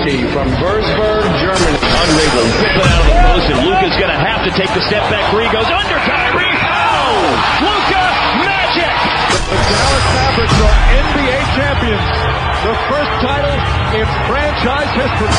[0.00, 1.76] Liberty from Würzburg, Germany.
[1.76, 4.80] Unregal whip it out of the post, and Luka's going to have to take the
[4.88, 5.30] step back.
[5.30, 6.56] Three goes under Kyrie.
[6.56, 7.36] Oh!
[7.60, 8.04] Luka
[8.40, 8.96] magic!
[9.44, 12.08] The Dallas Mavericks are NBA champions.
[12.64, 13.60] The first title
[13.92, 15.36] in franchise history.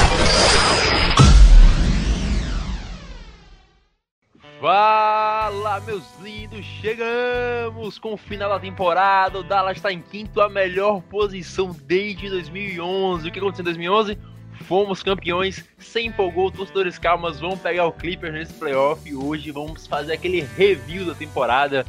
[4.61, 6.63] Fala, meus lindos!
[6.81, 9.39] Chegamos com o final da temporada.
[9.39, 13.27] O Dallas está em quinto, a melhor posição desde 2011.
[13.27, 14.30] O que aconteceu em 2011?
[14.61, 19.85] Fomos campeões, sem empolgou, torcedores calmas, vamos pegar o Clippers nesse playoff e hoje vamos
[19.87, 21.85] fazer aquele review da temporada,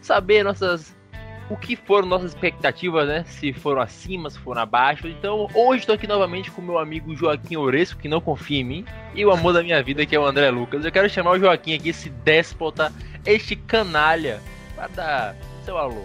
[0.00, 0.94] saber nossas
[1.48, 3.24] o que foram nossas expectativas, né?
[3.24, 5.06] Se foram acima, se foram abaixo.
[5.06, 8.84] Então, hoje estou aqui novamente com meu amigo Joaquim Oresco, que não confia em mim,
[9.14, 10.84] e o amor da minha vida, que é o André Lucas.
[10.84, 12.92] Eu quero chamar o Joaquim aqui, esse déspota,
[13.24, 14.40] este canalha,
[14.74, 16.04] para dar seu alô.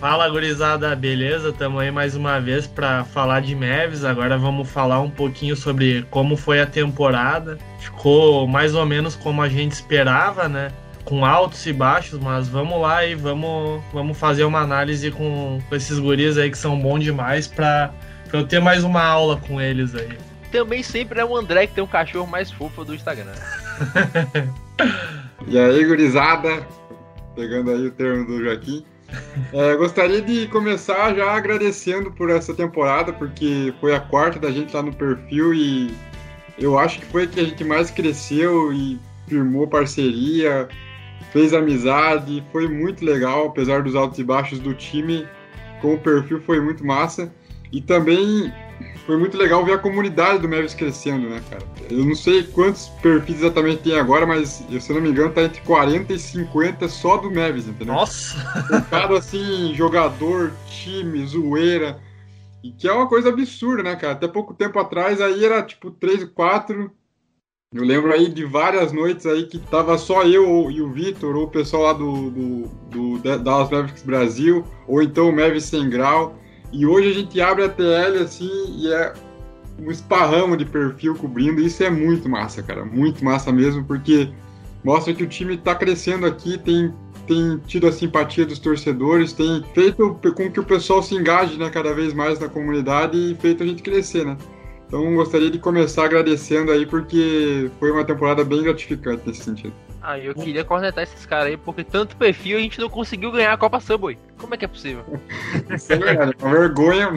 [0.00, 1.52] Fala gurizada, beleza?
[1.52, 4.04] Tamo aí mais uma vez para falar de Mavis.
[4.04, 7.58] Agora vamos falar um pouquinho sobre como foi a temporada.
[7.78, 10.72] Ficou mais ou menos como a gente esperava, né?
[11.04, 15.76] Com altos e baixos, mas vamos lá e vamos, vamos fazer uma análise com, com
[15.76, 17.92] esses guris aí que são bons demais para
[18.32, 20.18] eu ter mais uma aula com eles aí.
[20.50, 23.32] Também sempre é o André que tem o cachorro mais fofo do Instagram.
[25.46, 26.66] e aí, gurizada?
[27.34, 28.84] Pegando aí o termo do Joaquim.
[29.52, 34.74] É, gostaria de começar já agradecendo por essa temporada, porque foi a quarta da gente
[34.74, 35.94] lá no perfil e
[36.58, 38.98] eu acho que foi que a gente mais cresceu e
[39.28, 40.68] firmou parceria,
[41.32, 45.26] fez amizade, foi muito legal, apesar dos altos e baixos do time,
[45.80, 47.32] com o perfil foi muito massa.
[47.72, 48.52] E também
[49.06, 51.62] foi muito legal ver a comunidade do Mavis crescendo, né, cara?
[51.90, 55.42] Eu não sei quantos perfis exatamente tem agora, mas se eu não me engano, tá
[55.42, 57.94] entre 40 e 50 só do Mavis, entendeu?
[57.94, 58.38] Nossa!
[58.66, 62.00] Focado assim, jogador, time, zoeira.
[62.62, 64.14] E que é uma coisa absurda, né, cara?
[64.14, 66.90] Até pouco tempo atrás aí era tipo 3, 4.
[67.74, 71.44] Eu lembro aí de várias noites aí que tava só eu e o Vitor, ou
[71.44, 76.38] o pessoal lá do, do, do Dallas Mavericks Brasil, ou então o Mavis Sem Grau.
[76.74, 79.12] E hoje a gente abre a TL assim e é
[79.78, 81.60] um esparramo de perfil cobrindo.
[81.60, 82.84] Isso é muito massa, cara.
[82.84, 84.28] Muito massa mesmo, porque
[84.82, 86.92] mostra que o time está crescendo aqui, tem,
[87.28, 91.70] tem tido a simpatia dos torcedores, tem feito com que o pessoal se engaje né,
[91.70, 94.36] cada vez mais na comunidade e feito a gente crescer, né?
[94.88, 99.83] Então gostaria de começar agradecendo aí, porque foi uma temporada bem gratificante nesse sentido.
[100.06, 103.54] Ah, eu queria cornetar esses caras aí, porque tanto perfil a gente não conseguiu ganhar
[103.54, 104.18] a Copa Subway.
[104.36, 105.02] Como é que é possível?
[105.88, 107.14] É verdade, uma vergonha.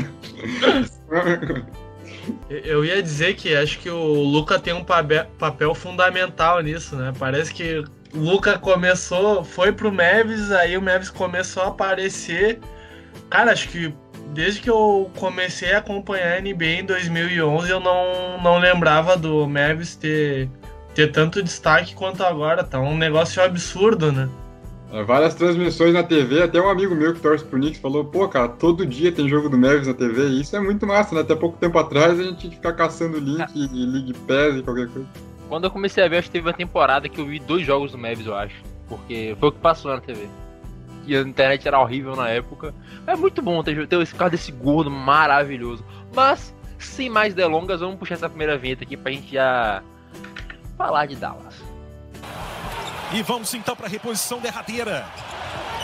[2.50, 7.12] Eu ia dizer que acho que o Luca tem um papel fundamental nisso, né?
[7.20, 7.84] Parece que
[8.14, 12.62] o Luca começou, foi pro Mavis, aí o Mavis começou a aparecer.
[13.30, 13.94] Cara, acho que
[14.34, 19.46] desde que eu comecei a acompanhar a NBA em 2011, eu não, não lembrava do
[19.46, 20.50] Mavis ter,
[20.98, 22.64] ter tanto destaque quanto agora.
[22.64, 24.28] Tá um negócio absurdo, né?
[24.92, 28.28] É, várias transmissões na TV, até um amigo meu que torce pro Knicks falou, pô,
[28.28, 31.22] cara, todo dia tem jogo do Mavis na TV, e isso é muito massa, né?
[31.22, 33.50] Até pouco tempo atrás a gente tinha que ficar caçando link ah.
[33.54, 35.08] e League Pass e qualquer coisa.
[35.48, 37.92] Quando eu comecei a ver, acho que teve uma temporada que eu vi dois jogos
[37.92, 38.56] do Mavis, eu acho.
[38.88, 40.28] Porque foi o que passou na TV.
[41.06, 42.74] E a internet era horrível na época.
[43.06, 45.86] É muito bom ter, ter esse carro desse gordo maravilhoso.
[46.16, 49.84] Mas, sem mais delongas, vamos puxar essa primeira vinheta aqui pra gente já
[50.78, 51.56] falar de Dallas.
[53.12, 55.08] E vamos então para a reposição derradeira.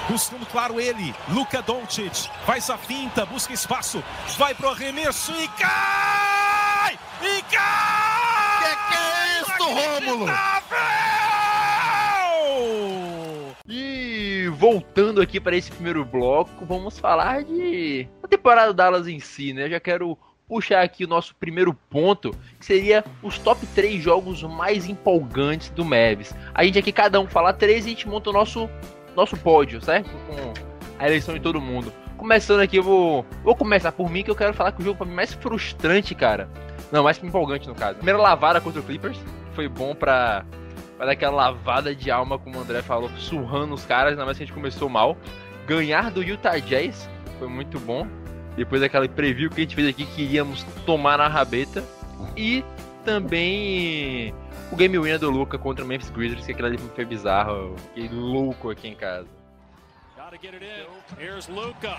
[0.09, 2.29] Buscando, claro, ele, Luka Doncic.
[2.45, 4.03] Faz a finta, busca espaço.
[4.37, 6.99] Vai pro arremesso e cai!
[7.21, 8.53] E cai!
[8.59, 9.63] Que que é isso,
[10.09, 10.25] Rômulo?
[13.65, 19.21] E voltando aqui para esse primeiro bloco, vamos falar de a temporada do Dallas em
[19.21, 19.65] si, né?
[19.65, 20.17] Eu já quero
[20.47, 25.85] puxar aqui o nosso primeiro ponto, que seria os top 3 jogos mais empolgantes do
[25.85, 26.33] Mavis.
[26.53, 28.69] A gente aqui, cada um fala três e a gente monta o nosso,
[29.15, 30.09] nosso pódio, certo?
[30.27, 30.53] Com
[30.99, 31.91] a eleição de todo mundo.
[32.17, 35.05] Começando aqui, eu vou, vou começar por mim, que eu quero falar que o jogo
[35.05, 36.49] mim mais frustrante, cara.
[36.91, 37.95] Não, mais empolgante no caso.
[37.95, 39.19] Primeira lavada contra o Clippers,
[39.53, 40.45] foi bom pra,
[40.97, 44.37] pra dar aquela lavada de alma, como o André falou, surrando os caras, ainda mais
[44.37, 45.17] que a gente começou mal.
[45.65, 47.09] Ganhar do Utah Jazz
[47.39, 48.07] foi muito bom
[48.55, 51.83] depois daquela preview que a gente fez aqui que iríamos tomar na rabeta.
[52.35, 52.63] E
[53.03, 54.33] também
[54.71, 57.75] o game winner do Luca contra o Memphis Grizzlies, que aquilo ali foi bizarro.
[57.93, 59.27] Fiquei louco aqui em casa.
[60.15, 61.21] Gotta get it in.
[61.21, 61.97] Here's Luca.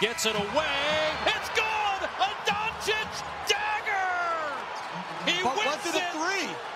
[0.00, 0.66] Gets it away.
[1.26, 2.08] It's good!
[2.18, 3.96] A Doncic dagger!
[5.26, 6.16] He wins it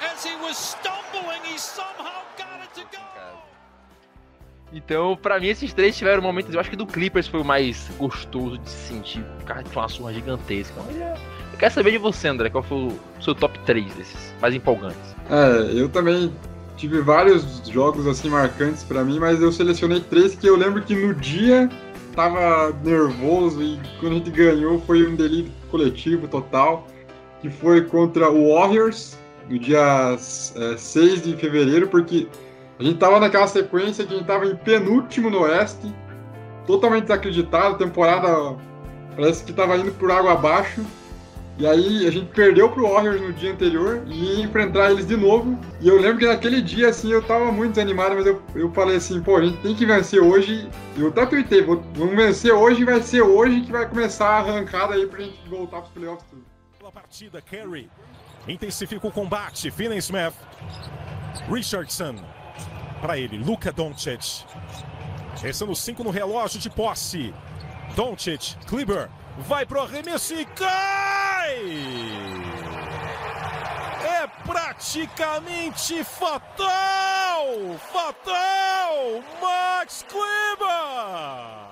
[0.03, 1.41] as he was stumbling.
[1.45, 3.40] He somehow got it to go.
[4.73, 6.55] Então, pra mim, esses três tiveram momentos.
[6.55, 9.25] Eu acho que do Clippers foi o mais gostoso de se sentir.
[9.41, 10.81] O cara tinha uma surra gigantesca.
[10.93, 11.17] É,
[11.59, 15.15] quero saber de você, André, qual foi o seu top 3 desses mais empolgantes?
[15.29, 16.33] É, eu também
[16.77, 20.95] tive vários jogos assim marcantes para mim, mas eu selecionei três que eu lembro que
[20.95, 21.69] no dia
[22.17, 26.87] tava nervoso e quando a gente ganhou foi um delírio coletivo total,
[27.43, 29.19] que foi contra o Warriors
[29.49, 30.17] no dia
[30.57, 32.27] é, 6 de fevereiro, porque
[32.81, 35.95] a gente tava naquela sequência que a gente tava em penúltimo no Oeste,
[36.67, 38.57] totalmente desacreditado, temporada
[39.15, 40.83] parece que tava indo por água abaixo.
[41.59, 45.15] E aí a gente perdeu pro Warriors no dia anterior e ia enfrentar eles de
[45.15, 45.61] novo.
[45.79, 48.97] E eu lembro que naquele dia, assim, eu tava muito desanimado, mas eu, eu falei
[48.97, 50.67] assim, pô, a gente tem que vencer hoje.
[50.97, 54.95] Eu até tuitei, vamos vencer hoje e vai ser hoje que vai começar a arrancada
[54.95, 56.43] aí pra gente voltar pros playoffs tudo.
[56.79, 57.91] Pela partida, Curry
[58.49, 60.33] intensifica o combate, Finney Smith,
[61.53, 62.17] Richardson,
[63.01, 64.45] para ele, Luka Doncic.
[65.43, 67.35] Restando 5 no relógio de posse.
[67.97, 69.09] Doncic, Kleber,
[69.39, 71.65] vai pro arremesso e cai!
[74.05, 77.79] É praticamente fatal!
[77.93, 79.23] Fatal!
[79.41, 81.71] Max Kleber!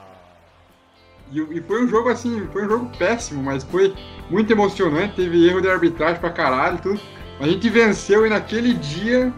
[1.31, 3.95] E, e, foi um jogo assim, foi um jogo péssimo, mas foi
[4.31, 7.01] muito emocionante, teve erro de arbitragem pra caralho tudo.
[7.39, 9.33] A gente venceu e naquele dia,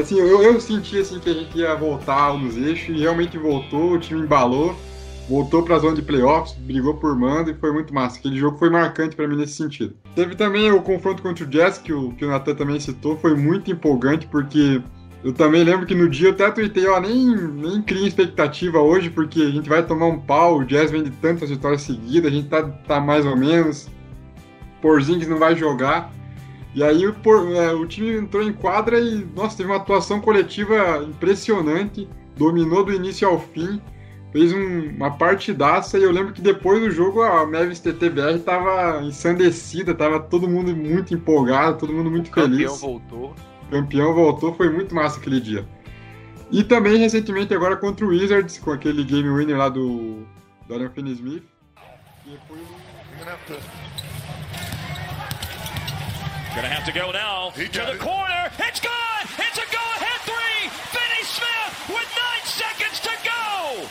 [0.00, 3.92] assim, eu, eu senti assim que a gente ia voltar nos eixos e realmente voltou,
[3.92, 4.74] o time embalou
[5.28, 8.18] voltou para a zona de playoffs, brigou por mando e foi muito massa.
[8.18, 9.94] Aquele jogo foi marcante para mim nesse sentido.
[10.14, 13.36] Teve também o confronto contra o Jazz, que o, que o Nathan também citou, foi
[13.36, 14.80] muito empolgante, porque
[15.22, 19.10] eu também lembro que no dia eu até tuitei, ó, nem, nem cria expectativa hoje,
[19.10, 22.34] porque a gente vai tomar um pau, o Jazz vem de tantas vitórias seguidas, a
[22.34, 23.88] gente tá, tá mais ou menos,
[24.80, 26.12] Porzingis não vai jogar.
[26.78, 27.12] E aí o,
[27.56, 32.92] é, o time entrou em quadra e, nossa, teve uma atuação coletiva impressionante, dominou do
[32.92, 33.82] início ao fim,
[34.30, 39.02] fez um, uma partidaça e eu lembro que depois do jogo a Mavis TTBR tava
[39.02, 42.70] ensandecida, tava todo mundo muito empolgado, todo mundo muito o feliz.
[42.70, 43.34] Campeão voltou.
[43.72, 45.66] Campeão voltou, foi muito massa aquele dia.
[46.48, 50.22] E também recentemente agora contra o Wizards, com aquele game winner lá do
[50.68, 51.42] Dorian Finney-Smith.
[52.24, 52.58] E foi
[56.54, 58.50] Gonna have to go now to the corner.
[58.58, 59.24] It's good.
[59.38, 60.68] It's a go-ahead three.
[60.94, 63.88] Finney Smith with nine seconds to go.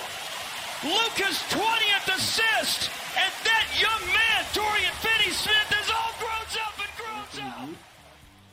[0.84, 7.48] Lucas 20th assist, and that young man, Dorian Finney-Smith, has all grown up and grown
[7.50, 7.70] up.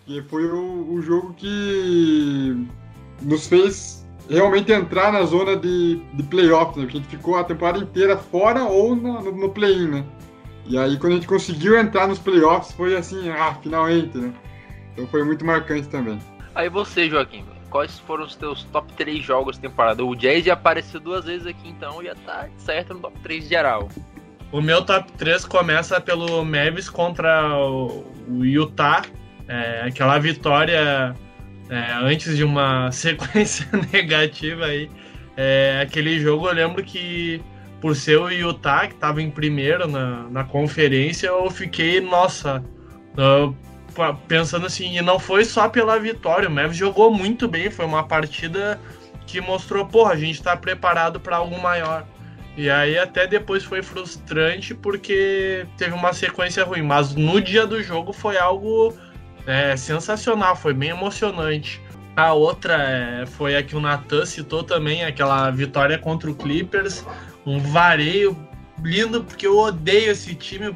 [0.06, 2.67] E foi o, o, jogo que
[3.23, 6.85] nos fez realmente entrar na zona de, de playoff, né?
[6.85, 10.05] Porque a gente ficou a temporada inteira fora ou no, no, no play-in, né?
[10.66, 14.32] E aí quando a gente conseguiu entrar nos playoffs foi assim, ah, finalmente, né?
[14.93, 16.19] Então foi muito marcante também.
[16.55, 20.05] Aí você, Joaquim, quais foram os teus top 3 jogos da temporada?
[20.05, 23.88] O Jazz já apareceu duas vezes aqui, então já tá certo no top 3 geral.
[24.52, 28.05] O meu top 3 começa pelo Mavis contra o,
[28.44, 29.02] Utah.
[29.49, 31.14] É, aquela vitória
[31.69, 34.88] é, antes de uma sequência negativa aí.
[35.37, 37.43] É, aquele jogo eu lembro que
[37.84, 42.64] por ser o Utah, que estava em primeiro na, na conferência, eu fiquei, nossa,
[43.19, 43.54] uh,
[44.26, 48.03] pensando assim, e não foi só pela vitória, o Mavis jogou muito bem, foi uma
[48.03, 48.81] partida
[49.26, 52.06] que mostrou, porra, a gente está preparado para algo maior.
[52.56, 57.82] E aí até depois foi frustrante porque teve uma sequência ruim, mas no dia do
[57.82, 58.94] jogo foi algo
[59.46, 61.82] é, sensacional, foi bem emocionante.
[62.17, 67.05] A outra é, foi a que o Natan citou também, aquela vitória contra o Clippers,
[67.46, 68.36] um vareio
[68.82, 70.74] lindo, porque eu odeio esse time,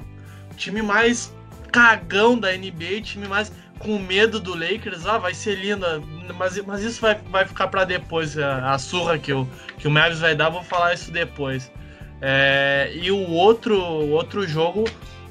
[0.56, 1.34] time mais
[1.72, 5.86] cagão da NBA, time mais com medo do Lakers, ah, vai ser lindo,
[6.34, 9.48] mas, mas isso vai, vai ficar para depois, a, a, surra que o,
[9.78, 11.70] que o Mavis vai dar, vou falar isso depois.
[12.20, 14.84] É, e o outro, outro jogo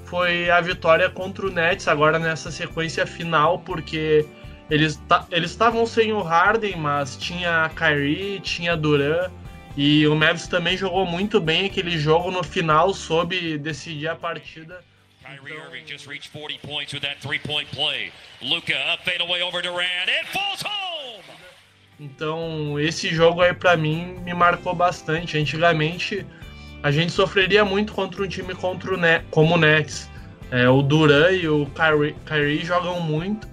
[0.05, 4.25] foi a vitória contra o Nets, agora nessa sequência final, porque
[4.69, 4.99] eles
[5.31, 9.29] estavam sem o Harden, mas tinha a Kyrie, tinha Duran,
[9.77, 14.83] e o Mavis também jogou muito bem aquele jogo no final, soube decidir a partida.
[15.21, 18.11] Kyrie Irving just reached 40 points with that three-point play.
[18.41, 20.07] Luca up fade away over Durant.
[20.07, 21.23] It falls home.
[21.99, 25.37] Então, esse jogo aí para mim me marcou bastante.
[25.37, 26.25] Antigamente,
[26.81, 30.09] a gente sofreria muito contra um time contra o como o Nets.
[30.49, 33.47] É, o Duran e o Kyrie, Kyrie jogam muito.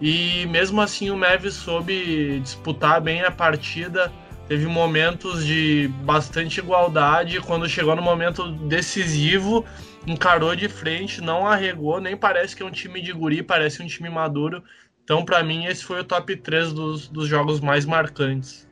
[0.00, 4.12] E mesmo assim o Mavis soube disputar bem a partida
[4.48, 7.40] teve momentos de bastante igualdade.
[7.40, 9.64] Quando chegou no momento decisivo,
[10.06, 13.86] encarou de frente, não arregou, nem parece que é um time de guri, parece um
[13.86, 14.62] time maduro.
[15.04, 18.66] Então, para mim, esse foi o top 3 dos, dos jogos mais marcantes.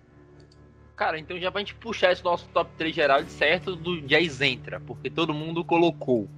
[0.96, 4.40] Cara, então já pra gente puxar esse nosso top 3 geral de certo do Jazz
[4.40, 6.28] entra, porque todo mundo colocou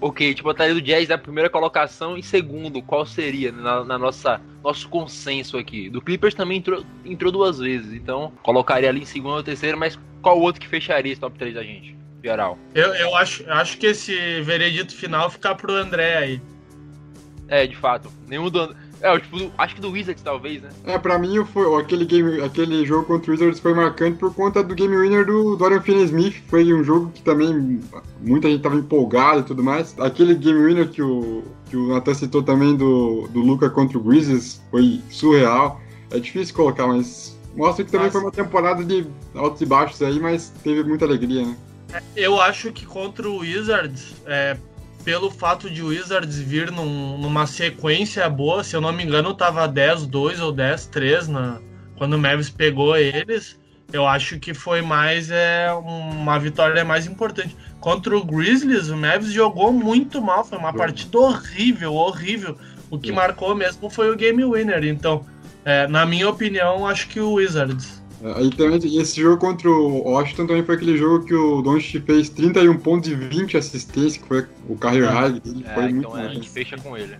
[0.00, 4.40] Ok, tipo, botaria do Jazz na primeira colocação e segundo, qual seria na, na nossa
[4.62, 5.90] nosso consenso aqui?
[5.90, 9.98] Do Clippers também entrou, entrou duas vezes, então colocaria ali em segundo ou terceiro, mas
[10.22, 11.96] qual outro que fecharia esse top 3 da gente?
[12.22, 12.58] Geral.
[12.74, 16.42] Eu, eu acho, acho que esse veredito final fica pro André aí.
[17.48, 18.12] É, de fato.
[18.26, 18.74] Nenhum do.
[19.00, 20.70] É, tipo, acho que do Wizards talvez, né?
[20.84, 24.62] É, pra mim foi, aquele, game, aquele jogo contra o Wizards foi marcante por conta
[24.62, 26.42] do game winner do Dorian Finney-Smith.
[26.48, 27.80] Foi um jogo que também
[28.20, 29.94] muita gente tava empolgada e tudo mais.
[29.98, 34.02] Aquele game winner que o, que o Nathan citou também do, do Luca contra o
[34.02, 35.80] Grizzlies foi surreal.
[36.10, 38.18] É difícil colocar, mas mostra que também Nossa.
[38.18, 41.56] foi uma temporada de altos e baixos aí, mas teve muita alegria, né?
[42.14, 44.56] Eu acho que contra o Wizards, é,
[45.08, 49.32] pelo fato de o Wizards vir num, numa sequência boa, se eu não me engano,
[49.32, 51.62] tava 10-2 ou 10-3 na,
[51.96, 53.58] quando o Mavis pegou eles.
[53.90, 57.56] Eu acho que foi mais é, uma vitória mais importante.
[57.80, 62.58] Contra o Grizzlies, o Mavis jogou muito mal, foi uma partida horrível, horrível.
[62.90, 64.84] O que marcou mesmo foi o game winner.
[64.84, 65.24] Então,
[65.64, 67.97] é, na minha opinião, acho que o Wizards.
[68.36, 72.28] Aí também, esse jogo contra o Washington também foi aquele jogo que o Doncic fez
[72.28, 75.12] 31 pontos e 20 assistências, que foi o career é.
[75.12, 75.64] high dele.
[75.66, 77.16] É, foi então muito a gente fecha com ele.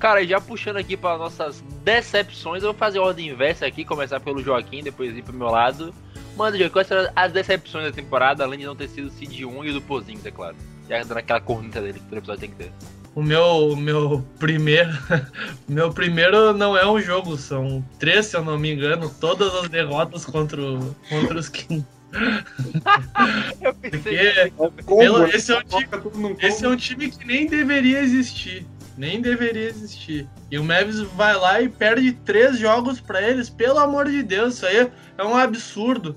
[0.00, 4.20] Cara, já puxando aqui para nossas decepções, eu vou fazer a ordem inversa aqui, começar
[4.20, 5.94] pelo Joaquim, depois ir pro meu lado.
[6.36, 9.44] Manda, Joaquim, quais foram as decepções da temporada, além de não ter sido o Cid
[9.44, 10.56] 1 e o do Pozinho, é claro.
[10.88, 12.72] Já dando aquela corneta dele que todo episódio tem que ter.
[13.18, 14.90] O meu, meu primeiro.
[15.68, 19.68] meu primeiro não é um jogo, são três, se eu não me engano, todas as
[19.68, 21.84] derrotas contra, o, contra os Kings.
[23.60, 27.98] eu pensei Porque pelo, esse, é um time, esse é um time que nem deveria
[27.98, 28.64] existir.
[28.96, 30.28] Nem deveria existir.
[30.48, 33.50] E o Mavis vai lá e perde três jogos para eles.
[33.50, 36.16] Pelo amor de Deus, isso aí é um absurdo.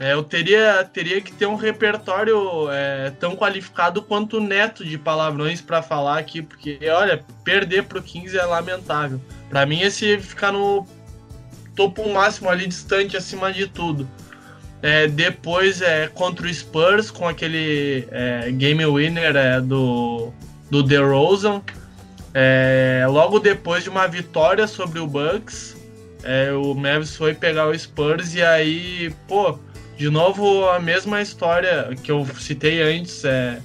[0.00, 4.98] É, eu teria, teria que ter um repertório é, tão qualificado quanto o Neto de
[4.98, 9.20] palavrões para falar aqui, porque, olha, perder pro 15 é lamentável.
[9.48, 10.84] Para mim, esse ficar no
[11.76, 14.08] topo máximo ali, distante acima de tudo.
[14.82, 20.32] É, depois, é, contra o Spurs, com aquele é, game winner é, do,
[20.68, 21.62] do DeRozan.
[22.34, 25.76] É, logo depois de uma vitória sobre o Bucks,
[26.24, 29.56] é, o Mavis foi pegar o Spurs e aí, pô
[29.96, 33.60] de novo, a mesma história que eu citei antes, é,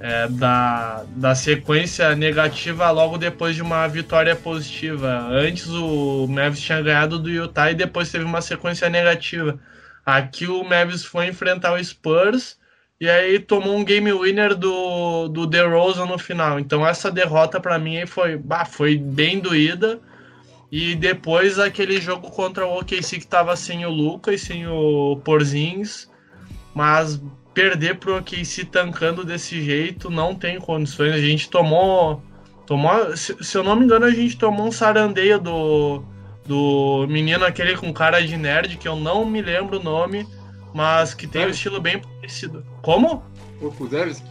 [0.00, 5.26] é, da, da sequência negativa logo depois de uma vitória positiva.
[5.28, 9.58] Antes o Mavis tinha ganhado do Utah e depois teve uma sequência negativa.
[10.04, 12.58] Aqui o Mavis foi enfrentar o Spurs
[12.98, 16.58] e aí tomou um game winner do, do DeRozan no final.
[16.58, 20.00] Então essa derrota para mim foi, bah, foi bem doída.
[20.70, 26.08] E depois aquele jogo contra o OKC que tava sem o Lucas, sem o Porzins,
[26.74, 27.20] mas
[27.52, 31.14] perder pro OKC tancando desse jeito não tem condições.
[31.14, 32.22] A gente tomou,
[32.66, 36.04] tomou, se, se eu não me engano, a gente tomou um sarandeio do
[36.50, 40.26] do menino aquele com cara de nerd que eu não me lembro o nome,
[40.74, 42.66] mas que tem um estilo bem parecido.
[42.82, 43.22] Como?
[43.60, 44.26] O Kuzevski?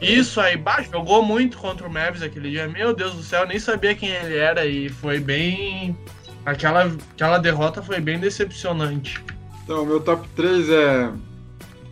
[0.00, 2.66] Isso aí, baixo, jogou muito contra o Mavis aquele dia.
[2.66, 5.96] Meu Deus do céu, nem sabia quem ele era e foi bem.
[6.44, 9.22] Aquela, aquela derrota foi bem decepcionante.
[9.62, 11.12] Então, meu top 3 é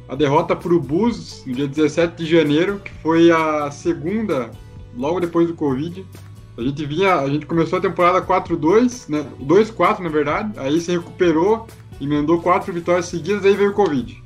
[0.09, 4.51] a derrota para o Bus no dia 17 de janeiro, que foi a segunda,
[4.97, 6.05] logo depois do Covid.
[6.57, 9.25] A gente vinha, a gente começou a temporada 4-2, né?
[9.41, 11.69] 2-4 na verdade, aí se recuperou,
[12.01, 14.21] emendou quatro vitórias seguidas, aí veio o Covid.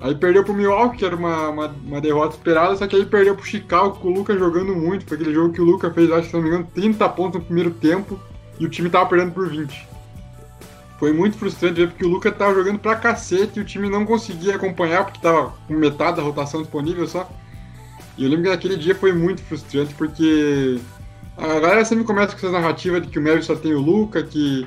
[0.00, 3.34] Aí perdeu pro Milwaukee, que era uma, uma, uma, derrota esperada, só que aí perdeu
[3.34, 5.06] pro Chicago, com o Lucas jogando muito.
[5.06, 7.40] Foi aquele jogo que o Lucas fez, acho que se não me engano, 30 pontos
[7.40, 8.20] no primeiro tempo
[8.60, 9.88] e o time tava perdendo por 20.
[10.98, 14.04] Foi muito frustrante ver porque o Lucas tava jogando pra cacete e o time não
[14.04, 17.30] conseguia acompanhar porque tava com metade da rotação disponível só.
[18.16, 20.78] E eu lembro que naquele dia foi muito frustrante porque
[21.36, 24.26] a galera sempre começa com essa narrativa de que o Mavis só tem o Lucas,
[24.28, 24.66] que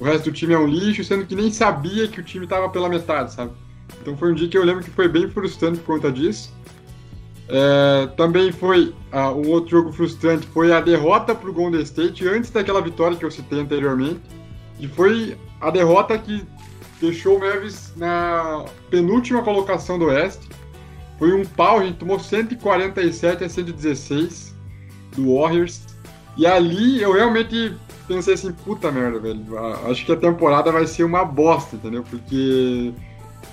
[0.00, 2.68] o resto do time é um lixo, sendo que nem sabia que o time tava
[2.68, 3.52] pela metade, sabe?
[4.00, 6.52] Então foi um dia que eu lembro que foi bem frustrante por conta disso.
[7.48, 12.28] É, também foi ah, um outro jogo frustrante foi a derrota para o Golden State
[12.28, 14.20] antes daquela vitória que eu citei anteriormente
[14.78, 16.44] e foi a derrota que
[17.00, 20.46] deixou o Mavis na penúltima colocação do Oeste.
[21.18, 24.54] Foi um pau a gente tomou 147 a 116
[25.16, 25.86] do Warriors.
[26.36, 27.74] E ali eu realmente
[28.06, 29.44] pensei assim puta merda velho
[29.90, 32.02] acho que a temporada vai ser uma bosta entendeu?
[32.02, 32.94] Porque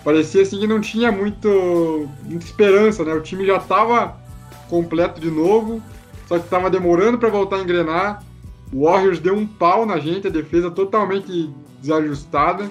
[0.06, 3.12] parecia assim que não tinha muito, muita esperança, né?
[3.16, 4.16] O time já estava
[4.70, 5.82] completo de novo,
[6.28, 8.24] só que estava demorando para voltar a engrenar.
[8.72, 11.50] O Warriors deu um pau na gente, a defesa totalmente
[11.82, 12.70] desajustada.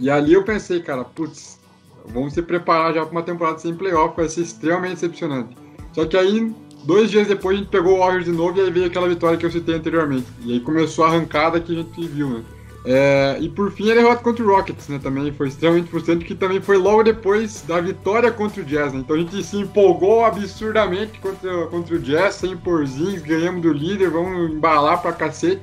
[0.00, 1.60] E ali eu pensei, cara, putz,
[2.06, 5.54] vamos se preparar já para uma temporada sem playoff, vai ser extremamente decepcionante.
[5.92, 6.50] Só que aí,
[6.84, 9.36] dois dias depois, a gente pegou o Warriors de novo e aí veio aquela vitória
[9.36, 10.26] que eu citei anteriormente.
[10.40, 12.42] E aí começou a arrancada que a gente viu, né?
[12.84, 14.98] É, e por fim a derrota contra o Rockets, né?
[15.00, 19.00] Também foi extremamente frustrante, que também foi logo depois da vitória contra o Jazz, né?
[19.00, 24.10] Então a gente se empolgou absurdamente contra, contra o Jazz, sem porzinhos, ganhamos do líder,
[24.10, 25.62] vamos embalar pra cacete.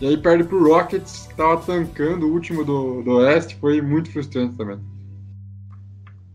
[0.00, 4.12] E aí perde pro Rockets, que tava tancando o último do, do Oeste, foi muito
[4.12, 4.78] frustrante também.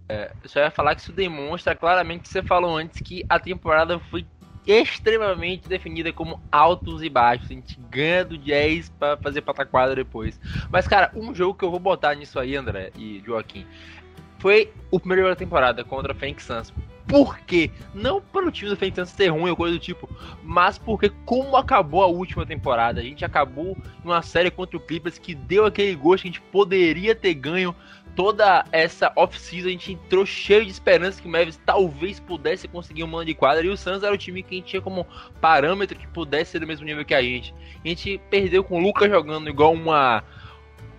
[0.09, 3.99] É, só ia falar que isso demonstra claramente que você falou antes que a temporada
[4.11, 4.25] foi
[4.65, 7.49] extremamente definida como altos e baixos.
[7.49, 10.39] A gente ganha do Jazz para fazer pataquada depois.
[10.71, 13.65] Mas, cara, um jogo que eu vou botar nisso aí, André e Joaquim,
[14.39, 16.73] foi o primeiro da temporada contra o Phoenix Suns.
[17.07, 17.69] Por quê?
[17.93, 20.09] Não pelo time do Phoenix Suns ser ruim ou coisa do tipo,
[20.43, 25.17] mas porque como acabou a última temporada, a gente acabou numa série contra o Clippers
[25.17, 27.75] que deu aquele gosto que a gente poderia ter ganho
[28.15, 33.03] toda essa off-season a gente entrou cheio de esperança que o Mavis talvez pudesse conseguir
[33.03, 35.07] um mano de quadra e o Suns era o time que a gente tinha como
[35.41, 37.53] parâmetro que pudesse ser do mesmo nível que a gente.
[37.83, 40.23] A gente perdeu com o Lucas jogando igual uma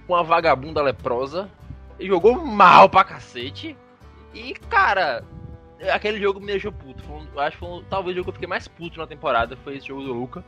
[0.09, 1.50] uma vagabunda leprosa.
[1.99, 3.76] E jogou mal pra cacete.
[4.35, 5.25] E, cara,
[5.92, 7.04] aquele jogo me deixou puto.
[7.11, 9.56] Um, acho que foi um, talvez o jogo que eu fiquei mais puto na temporada
[9.62, 10.44] foi esse jogo do Luca.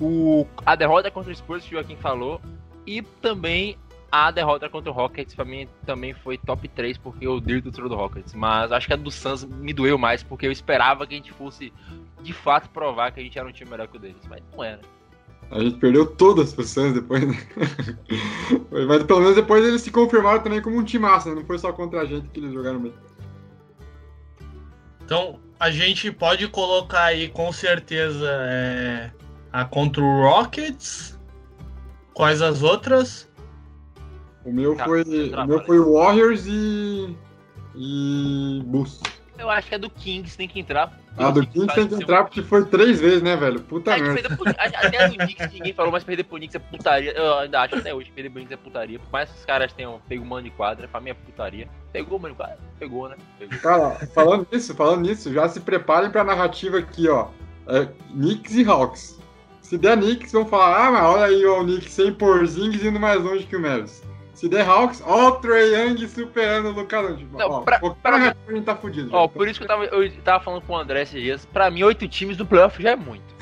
[0.00, 2.40] O, a derrota contra o Spurs, que o Joaquim falou.
[2.86, 3.76] E também
[4.10, 7.88] a derrota contra o Rockets pra mim também foi top 3, porque eu odeio o
[7.88, 8.34] do Rockets.
[8.34, 11.32] Mas acho que a do Suns me doeu mais, porque eu esperava que a gente
[11.32, 11.72] fosse
[12.22, 14.64] de fato provar que a gente era um time melhor que o deles, mas não
[14.64, 14.80] era.
[15.50, 17.36] A gente perdeu todas as Suns depois, né?
[18.88, 21.36] mas pelo menos depois eles se confirmaram também como um time massa, né?
[21.36, 22.94] Não foi só contra a gente que eles jogaram bem.
[25.04, 29.10] Então, a gente pode colocar aí com certeza é,
[29.52, 31.18] a contra o Rockets.
[32.14, 33.29] Quais as outras?
[34.44, 35.02] O meu tá, foi.
[35.02, 37.16] O meu foi Warriors e.
[37.74, 38.62] e.
[38.64, 39.00] Bulls.
[39.40, 41.00] Eu acho que é do Kings, tem que entrar.
[41.16, 43.58] Ah, do Kings tem que entrar porque foi três vezes, né, velho?
[43.60, 44.38] Puta é, merda.
[44.58, 47.12] Até do Knicks ninguém falou, mas perder pro Knicks é putaria.
[47.12, 48.98] Eu ainda acho até hoje que perder pro Knicks é putaria.
[48.98, 51.68] Por mais que os caras tenham pego o mano de quadra, pra mim é putaria.
[51.90, 52.58] Pegou o mano de quadra?
[52.78, 53.16] Pegou, né?
[53.38, 53.58] Pegou.
[53.60, 57.28] Cara, falando nisso, falando nisso, já se preparem pra narrativa aqui, ó.
[57.66, 59.18] É, Knicks e Hawks.
[59.62, 63.22] Se der Knicks, vão falar, ah, mas olha aí o Knicks sem Porzingis indo mais
[63.22, 64.02] longe que o Mavis.
[64.40, 67.28] Se der Hawks, ó o Trey Young superando o Luka Doncic.
[67.30, 69.10] Não, ó, pra, pra, a gente tá fudido.
[69.12, 71.44] Ó, por isso que eu tava, eu tava falando com o André esses dias.
[71.44, 73.34] Pra mim, oito times do playoff já é muito.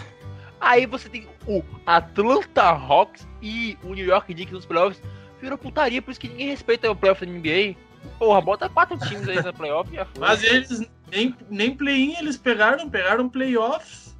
[0.60, 5.00] Aí você tem o Atlanta Hawks e o New York Knicks nos playoffs.
[5.40, 7.76] Virou putaria, por isso que ninguém respeita o playoff da NBA.
[8.18, 12.90] Porra, bota quatro times aí na playoff e Mas eles nem, nem play-in eles pegaram,
[12.90, 14.18] pegaram playoffs.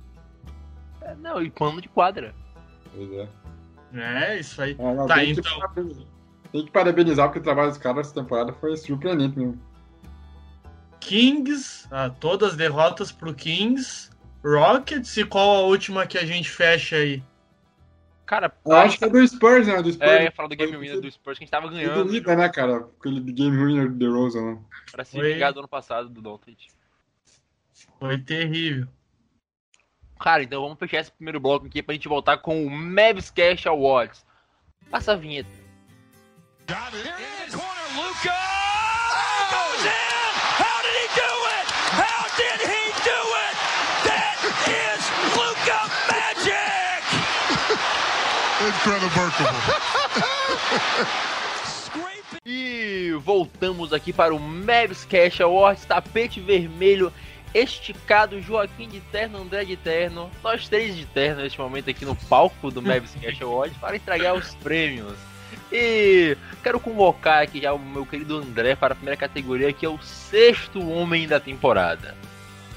[1.03, 2.33] É, não, e pano de quadra.
[2.95, 3.29] Pois é.
[3.95, 4.77] É, isso aí.
[4.79, 5.43] Ah, tá, então.
[6.53, 9.61] Tem que parabenizar porque o trabalho dos caras essa temporada foi surpreendente mesmo.
[11.01, 14.11] Kings, ah, todas derrotas pro Kings.
[14.45, 17.23] Rockets e qual a última que a gente fecha aí?
[18.25, 19.83] Cara, eu acho que é do Spurs, né?
[19.83, 20.11] Do Spurs.
[20.11, 22.05] É, eu ia falar do Game Winner do Spurs, que a gente tava ganhando.
[22.05, 22.87] Doída, né, cara?
[23.01, 24.59] Aquele Game Winner do DeRozan, né?
[24.93, 25.33] Pra se foi...
[25.33, 26.69] vingar do ano passado do Doncic.
[27.99, 28.87] Foi terrível.
[30.21, 33.67] Cara, então vamos fechar esse primeiro bloco aqui pra gente voltar com o Mavs Cash
[33.67, 34.27] Awards.
[34.91, 35.49] Passa a vinheta.
[36.69, 37.01] Got it.
[37.01, 37.13] In
[37.49, 38.37] the corner, Luca
[39.49, 40.33] goes in.
[40.61, 41.65] How did he do it?
[41.97, 43.55] How did he do it?
[44.05, 44.37] That
[44.69, 45.01] is
[45.33, 45.81] Luca
[46.13, 47.01] magic.
[48.69, 49.33] Incredible.
[52.45, 57.11] e voltamos aqui para o Mavs Cash Awards, tapete vermelho
[57.55, 62.15] esticado, Joaquim de terno, André de terno, nós três de terno neste momento aqui no
[62.15, 65.17] palco do Mavs Cash Awards para entregar os prêmios.
[65.73, 69.89] E quero convocar aqui já o meu querido André para a primeira categoria, que é
[69.89, 72.15] o sexto homem da temporada.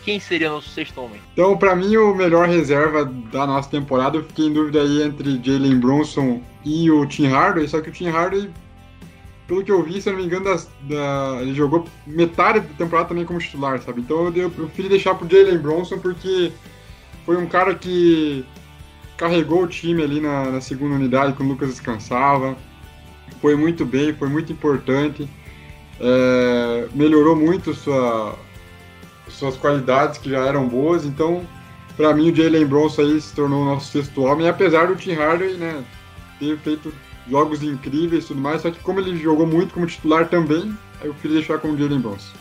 [0.03, 1.21] Quem seria nosso sexto homem?
[1.33, 5.39] Então, para mim, o melhor reserva da nossa temporada, eu fiquei em dúvida aí entre
[5.43, 8.49] Jalen Bronson e o Tim Hardaway, só que o Tim Hardaway,
[9.47, 13.09] pelo que eu vi, se eu não me engano, da, ele jogou metade da temporada
[13.09, 14.01] também como titular, sabe?
[14.01, 16.51] Então eu, eu preferi deixar pro Jalen Bronson porque
[17.25, 18.43] foi um cara que
[19.21, 22.57] carregou o time ali na, na segunda unidade quando o Lucas descansava.
[23.39, 25.29] Foi muito bem, foi muito importante,
[25.99, 28.35] é, melhorou muito sua,
[29.29, 31.45] suas qualidades que já eram boas, então
[31.95, 35.13] para mim o Jalen Bronson aí se tornou o nosso sexto homem, apesar do Tim
[35.13, 35.83] Hardaway né,
[36.39, 36.91] ter feito
[37.29, 41.13] jogos incríveis e tudo mais, só que como ele jogou muito como titular também, eu
[41.15, 42.40] queria deixar com o Jalen Bronson.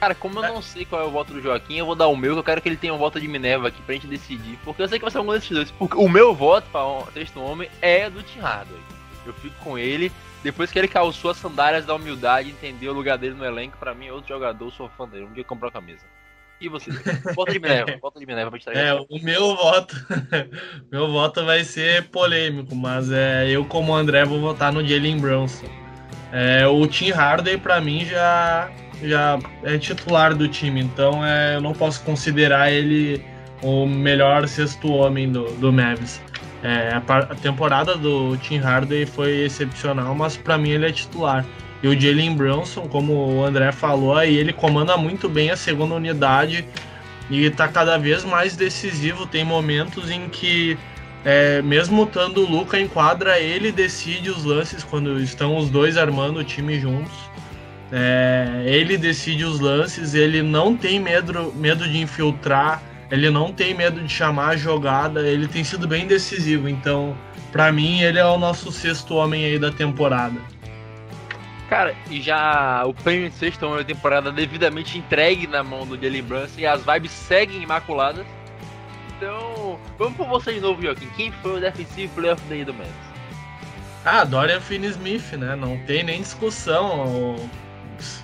[0.00, 2.16] Cara, como eu não sei qual é o voto do Joaquim, eu vou dar o
[2.16, 4.58] meu, que eu quero que ele tenha um voto de Minerva aqui pra gente decidir.
[4.64, 5.70] Porque eu sei que vai ser um desses dois.
[5.70, 8.80] Porque o meu voto pra um sexto homem é do Tim Hardaway.
[9.24, 10.12] Eu fico com ele.
[10.42, 13.94] Depois que ele calçou as sandálias da humildade, entendeu o lugar dele no elenco, para
[13.94, 15.24] mim é outro jogador, sou fã dele.
[15.24, 16.04] Um dia comprou a camisa.
[16.60, 16.90] E você?
[17.34, 19.94] Volta de Minerva, volta de Minerva pra te É, o meu voto.
[20.90, 25.66] meu voto vai ser polêmico, mas é, eu, como André, vou votar no Jalen Brunson.
[26.32, 28.70] É, o Tim Harden, para mim, já,
[29.02, 33.24] já é titular do time, então é, eu não posso considerar ele
[33.62, 36.20] o melhor sexto homem do, do Mavs.
[36.62, 41.44] É, a, temporada do Tim Harden foi excepcional, mas para mim ele é titular.
[41.82, 45.94] E o Jalen Brunson, como o André falou, aí ele comanda muito bem a segunda
[45.94, 46.64] unidade
[47.30, 49.26] e está cada vez mais decisivo.
[49.26, 50.76] Tem momentos em que,
[51.24, 55.96] é, mesmo estando o Luca em quadra, ele decide os lances quando estão os dois
[55.96, 57.12] armando o time juntos.
[57.92, 63.74] É, ele decide os lances, ele não tem medo, medo de infiltrar, ele não tem
[63.74, 66.68] medo de chamar a jogada, ele tem sido bem decisivo.
[66.68, 67.16] Então,
[67.52, 70.40] para mim, ele é o nosso sexto homem aí da temporada.
[71.68, 76.22] Cara, e já o prêmio de sexta da temporada devidamente entregue na mão do Jalen
[76.22, 78.24] Brunson e as vibes seguem imaculadas.
[79.16, 81.08] Então, vamos por você de novo, Joaquim.
[81.16, 82.92] Quem foi o Defensive Player of the Year do Mets?
[84.04, 85.56] Ah, Dorian Finney-Smith, né?
[85.56, 87.36] Não tem nem discussão.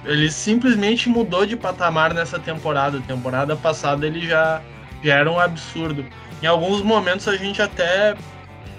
[0.05, 3.01] Ele simplesmente mudou de patamar nessa temporada.
[3.01, 4.61] Temporada passada ele já,
[5.03, 6.05] já era um absurdo.
[6.43, 8.15] Em alguns momentos a gente até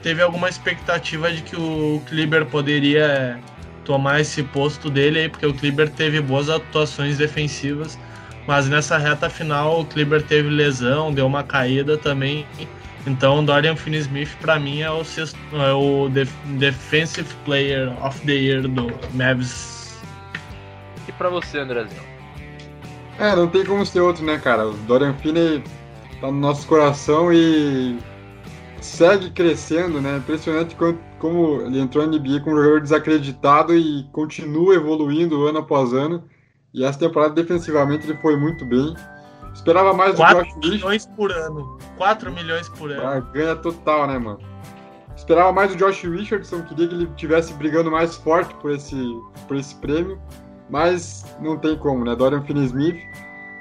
[0.01, 3.39] teve alguma expectativa de que o Kleber poderia
[3.85, 7.97] tomar esse posto dele aí, porque o Kleber teve boas atuações defensivas,
[8.45, 12.45] mas nessa reta final o Kleber teve lesão, deu uma caída também.
[13.05, 18.33] Então Dorian Finney-Smith para mim é o, sexto, é o def Defensive Player of the
[18.33, 19.72] Year do Mavs.
[21.07, 22.01] E para você, Andrezinho?
[23.19, 24.67] É, não tem como ser outro, né, cara?
[24.67, 25.63] O Dorian Finney
[26.19, 27.97] tá no nosso coração e
[28.81, 30.17] segue crescendo, né?
[30.17, 30.75] Impressionante
[31.19, 36.23] como ele entrou na NBA como um jogador desacreditado e continua evoluindo ano após ano.
[36.73, 38.95] E essa temporada defensivamente ele foi muito bem.
[39.53, 41.77] Esperava mais do Josh milhões por ano.
[41.97, 43.05] 4 milhões por ano.
[43.05, 44.39] Ah, ganha total, né, mano?
[45.15, 48.95] Esperava mais do Josh Richardson, queria que ele tivesse brigando mais forte por esse,
[49.47, 50.19] por esse prêmio,
[50.73, 52.15] mas não tem como, né?
[52.15, 52.99] Dorian Finney-Smith,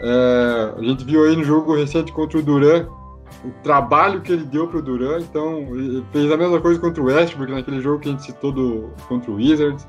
[0.00, 2.88] é, a gente viu aí no jogo recente contra o Duran,
[3.44, 5.66] o trabalho que ele deu pro Duran, então
[6.10, 9.30] fez a mesma coisa contra o Westbrook naquele jogo que a gente citou do, contra
[9.30, 9.86] o Wizards.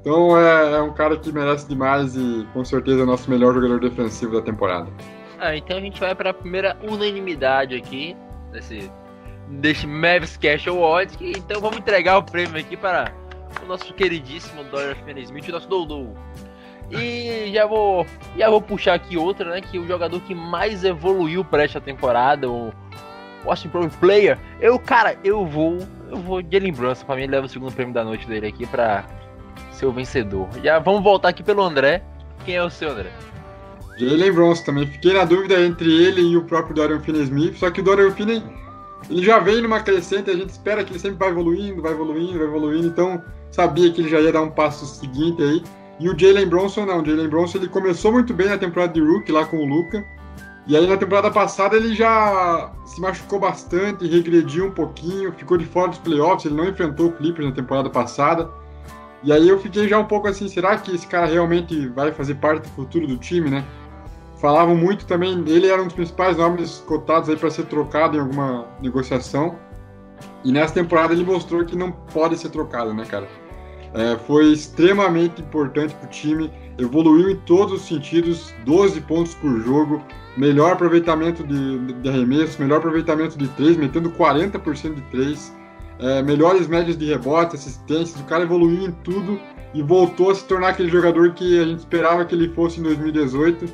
[0.00, 3.52] Então é, é, um cara que merece demais e com certeza é o nosso melhor
[3.52, 4.88] jogador defensivo da temporada.
[5.40, 8.16] Ah, então a gente vai para a primeira unanimidade aqui
[8.52, 8.88] desse,
[9.48, 11.18] desse Mavis Cash Awards.
[11.20, 13.12] Então vamos entregar o prêmio aqui para
[13.64, 16.16] nosso queridíssimo Dorian Finney-Smith, nosso Doudou.
[16.90, 19.60] E já vou, já vou puxar aqui outra, né?
[19.60, 22.72] Que o jogador que mais evoluiu para esta temporada, o
[23.70, 25.78] Pro Player, eu, cara, eu vou,
[26.10, 28.66] eu vou Jalen Brunson, para mim ele leva o segundo prêmio da noite dele aqui
[28.66, 29.04] para
[29.72, 30.48] ser o vencedor.
[30.62, 32.02] Já vamos voltar aqui pelo André.
[32.44, 33.10] Quem é o seu André?
[33.98, 34.86] Jalen Brunson também.
[34.86, 38.42] Fiquei na dúvida entre ele e o próprio Dorian Finney-Smith, só que o Dorian Finney
[39.10, 42.38] ele já vem numa crescente, a gente espera que ele sempre vai evoluindo, vai evoluindo,
[42.38, 43.22] vai evoluindo, então
[43.54, 45.62] sabia que ele já ia dar um passo seguinte aí.
[46.00, 47.00] E o Jalen Bronson não.
[47.00, 50.04] O Jalen Bronson ele começou muito bem na temporada de Rookie lá com o Luca.
[50.66, 55.66] E aí na temporada passada ele já se machucou bastante, regrediu um pouquinho, ficou de
[55.66, 58.50] fora dos playoffs, ele não enfrentou o Clippers na temporada passada.
[59.22, 62.36] E aí eu fiquei já um pouco assim, será que esse cara realmente vai fazer
[62.36, 63.64] parte do futuro do time, né?
[64.40, 68.20] Falavam muito também, ele era um dos principais nomes cotados aí para ser trocado em
[68.20, 69.56] alguma negociação.
[70.42, 73.28] E nessa temporada ele mostrou que não pode ser trocado, né, cara?
[73.94, 79.60] É, foi extremamente importante para o time, evoluiu em todos os sentidos, 12 pontos por
[79.60, 80.02] jogo,
[80.36, 85.54] melhor aproveitamento de, de arremesso, melhor aproveitamento de três, metendo 40% de três,
[86.00, 89.38] é, melhores médias de rebote, assistências, o cara evoluiu em tudo
[89.72, 92.82] e voltou a se tornar aquele jogador que a gente esperava que ele fosse em
[92.82, 93.66] 2018,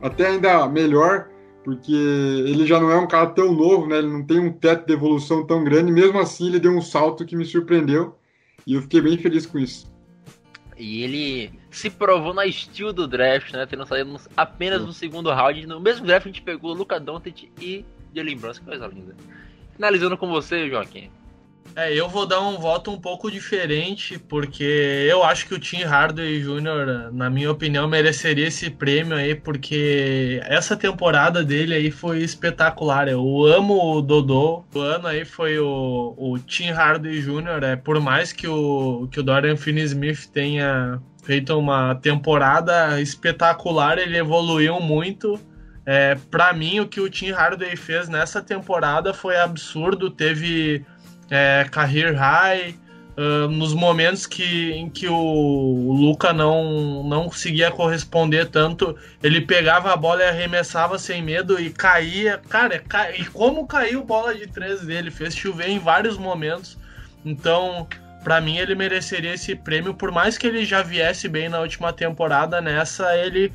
[0.00, 1.28] até ainda melhor,
[1.62, 3.98] porque ele já não é um cara tão novo, né?
[3.98, 7.26] ele não tem um teto de evolução tão grande, mesmo assim ele deu um salto
[7.26, 8.14] que me surpreendeu
[8.66, 9.94] e eu fiquei bem feliz com isso.
[10.76, 13.64] E ele se provou na estilo do draft, né?
[13.64, 15.66] Tendo saído apenas no segundo round.
[15.66, 19.14] No mesmo draft a gente pegou Luca Doncic e Jalen Brunson, que coisa linda.
[19.74, 21.10] Finalizando com você, Joaquim.
[21.74, 25.82] É, eu vou dar um voto um pouco diferente, porque eu acho que o Tim
[25.82, 32.20] Hardaway Jr., na minha opinião, mereceria esse prêmio aí, porque essa temporada dele aí foi
[32.20, 33.08] espetacular.
[33.08, 34.64] Eu amo o Dodô.
[34.74, 39.20] O ano aí foi o, o Tim Hardaway Jr., é, por mais que o, que
[39.20, 45.38] o Dorian Finney-Smith tenha feito uma temporada espetacular, ele evoluiu muito.
[45.84, 50.10] É, para mim, o que o Tim Hardaway fez nessa temporada foi absurdo.
[50.10, 50.84] Teve
[51.30, 52.74] é, career high,
[53.16, 59.92] uh, nos momentos que, em que o, Luca não, não conseguia corresponder tanto, ele pegava
[59.92, 62.40] a bola e arremessava sem medo e caía.
[62.48, 63.10] Cara, ca...
[63.10, 65.10] e como caiu bola de três dele?
[65.10, 66.78] Fez chover em vários momentos.
[67.24, 67.88] Então,
[68.22, 71.92] para mim, ele mereceria esse prêmio, por mais que ele já viesse bem na última
[71.92, 73.52] temporada, nessa ele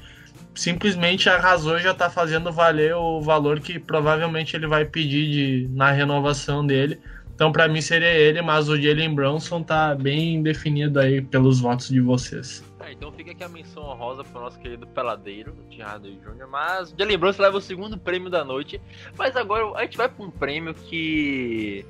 [0.54, 5.70] simplesmente arrasou e já tá fazendo valer o valor que provavelmente ele vai pedir de,
[5.74, 7.00] na renovação dele.
[7.42, 11.90] Então, para mim, seria ele, mas o Jalen Bronson tá bem definido aí pelos votos
[11.90, 12.64] de vocês.
[12.82, 16.48] É, então fica aqui a menção honrosa pro nosso querido peladeiro, o Tim Hardaway Jr.,
[16.48, 18.80] mas o Jalen Bronson leva o segundo prêmio da noite.
[19.18, 21.84] Mas agora a gente vai pra um prêmio que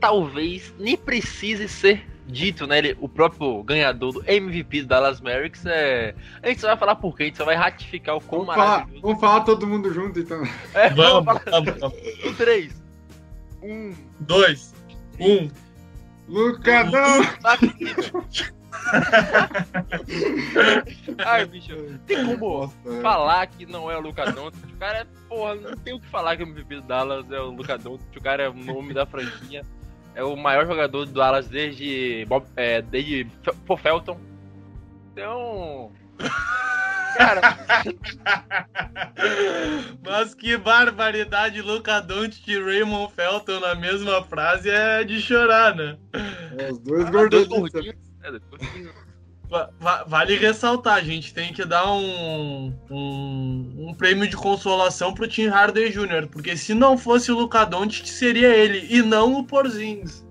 [0.00, 2.78] talvez nem precise ser dito, né?
[2.78, 6.16] Ele, o próprio ganhador do MVP do Dallas Mavericks é.
[6.42, 8.56] A gente só vai falar por quê, a gente só vai ratificar o quão vamos
[8.56, 10.42] falar, vamos falar todo mundo junto então.
[10.74, 11.96] É, vamos, vamos, vamos, vamos.
[13.62, 14.74] Um, três.
[15.20, 15.44] Um.
[15.44, 15.50] Um.
[16.28, 17.22] Lucadão!
[21.24, 21.74] Ai, bicho,
[22.06, 23.00] tem como Nossa, é.
[23.00, 24.48] falar que não é o Lucadão?
[24.48, 27.40] O cara é, porra, não tem o que falar que o MVP do Dallas é
[27.40, 27.94] o Lucadão.
[27.94, 29.64] O cara é o nome da franquia.
[30.14, 33.28] É o maior jogador do Dallas desde, Bob, é, desde
[33.78, 34.18] Felton.
[35.12, 35.92] Então.
[37.16, 37.40] Cara.
[40.04, 45.96] Mas que barbaridade, Luca Doncic e Raymond Felton na mesma frase é de chorar, né?
[46.58, 47.70] É, os dois ah, gordinhos.
[48.22, 48.32] É,
[50.06, 55.46] vale ressaltar, a gente tem que dar um, um, um, prêmio de consolação pro Tim
[55.46, 60.26] Harden Jr., porque se não fosse o Luca Doncic, seria ele, e não o Porzingis.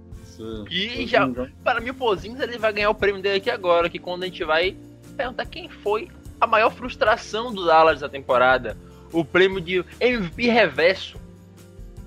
[0.70, 1.26] E já,
[1.64, 4.26] para mim o Porzingis ele vai ganhar o prêmio dele aqui agora, que quando a
[4.26, 4.76] gente vai
[5.16, 6.10] perguntar quem foi
[6.46, 8.78] a maior frustração do Dallas da temporada.
[9.12, 11.20] O prêmio de MVP reverso.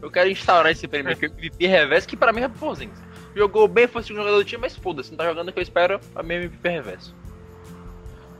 [0.01, 2.99] Eu quero instaurar esse prêmio aqui, MVP reverso, que pra mim é Porzingis.
[3.35, 5.59] Jogou bem, foi o segundo jogador do time, mas foda-se, não tá jogando o que
[5.59, 7.15] eu espero, a minha MVP reverso.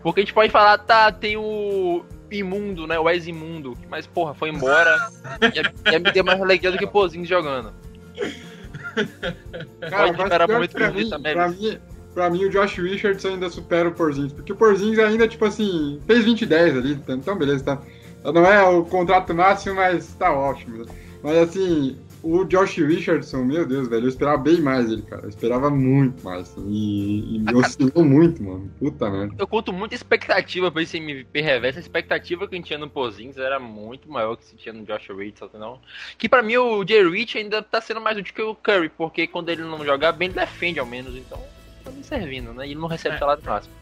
[0.03, 4.51] Porque a gente pode falar, tá, tem o imundo, né, o ex-imundo, mas porra, foi
[4.51, 4.97] embora.
[5.87, 7.73] e ia me ter mais alegria do que Porzingis jogando.
[9.89, 11.81] Cara, pode esperar muito pra mim, pra mim,
[12.19, 16.01] pra mim o Josh Richards ainda supera o Porzingis, porque o Porzingis ainda, tipo assim,
[16.05, 17.83] fez 20 10 ali, então beleza, tá.
[18.25, 20.85] Não é o contrato máximo, mas tá ótimo.
[21.23, 25.23] Mas assim, o Josh Richardson, meu Deus, velho, eu esperava bem mais ele, cara.
[25.23, 26.53] Eu esperava muito mais.
[26.67, 28.69] E, e me oscilou muito, mano.
[28.81, 29.37] Puta merda.
[29.39, 31.79] Eu conto muita expectativa pra esse MVP reverso.
[31.79, 34.85] A expectativa que a gente tinha no Pozinhos era muito maior que se tinha no
[34.85, 35.81] Josh Richardson, não.
[36.19, 39.29] Que pra mim o Jay Rich ainda tá sendo mais útil que o Curry, porque
[39.29, 41.41] quando ele não jogar bem, ele defende ao menos, então
[41.89, 42.67] tá me servindo, né?
[42.67, 43.19] E ele não recebe é.
[43.19, 43.75] salário máximo.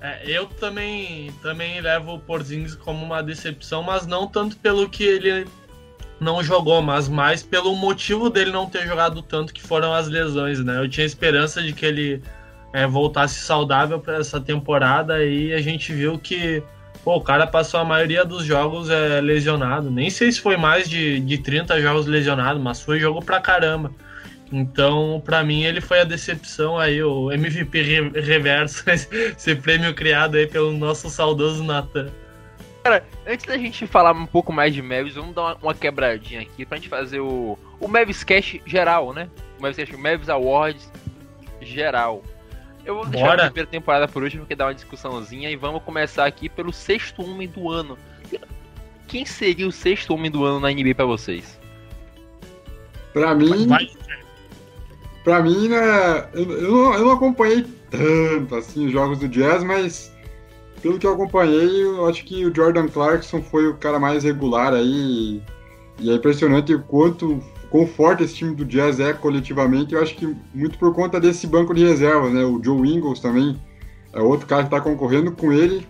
[0.00, 5.02] É, eu também, também levo o Porzingis como uma decepção, mas não tanto pelo que
[5.02, 5.46] ele
[6.20, 10.62] não jogou, mas mais pelo motivo dele não ter jogado tanto, que foram as lesões,
[10.62, 10.78] né?
[10.78, 12.22] Eu tinha esperança de que ele
[12.72, 16.62] é, voltasse saudável para essa temporada e a gente viu que
[17.02, 19.90] pô, o cara passou a maioria dos jogos é, lesionado.
[19.90, 23.90] Nem sei se foi mais de, de 30 jogos lesionado, mas foi jogo pra caramba.
[24.56, 27.82] Então, para mim, ele foi a decepção aí, o MVP
[28.20, 32.08] reverso, esse prêmio criado aí pelo nosso saudoso Nathan.
[32.84, 36.40] Cara, antes da gente falar um pouco mais de Mavis, vamos dar uma, uma, quebradinha
[36.40, 39.28] aqui pra gente fazer o, o Mavis Cash geral, né?
[39.58, 40.88] O Mavis Cash, Mavis Awards
[41.60, 42.22] geral.
[42.86, 43.42] Eu vou deixar Bora.
[43.42, 47.24] a primeira temporada por hoje porque dá uma discussãozinha e vamos começar aqui pelo sexto
[47.24, 47.98] homem do ano.
[49.08, 51.58] Quem seria o sexto homem do ano na NBA pra vocês?
[53.12, 53.88] Pra mim, Vai
[55.24, 59.64] pra mim, né, eu, eu, não, eu não acompanhei tanto assim os jogos do Jazz,
[59.64, 60.12] mas
[60.82, 64.74] pelo que eu acompanhei, eu acho que o Jordan Clarkson foi o cara mais regular
[64.74, 65.42] aí.
[65.98, 69.94] E é impressionante o quanto quão forte esse time do Jazz é coletivamente.
[69.94, 72.44] Eu acho que muito por conta desse banco de reservas, né?
[72.44, 73.60] O Joe Ingles também
[74.12, 75.86] é outro cara que está concorrendo com ele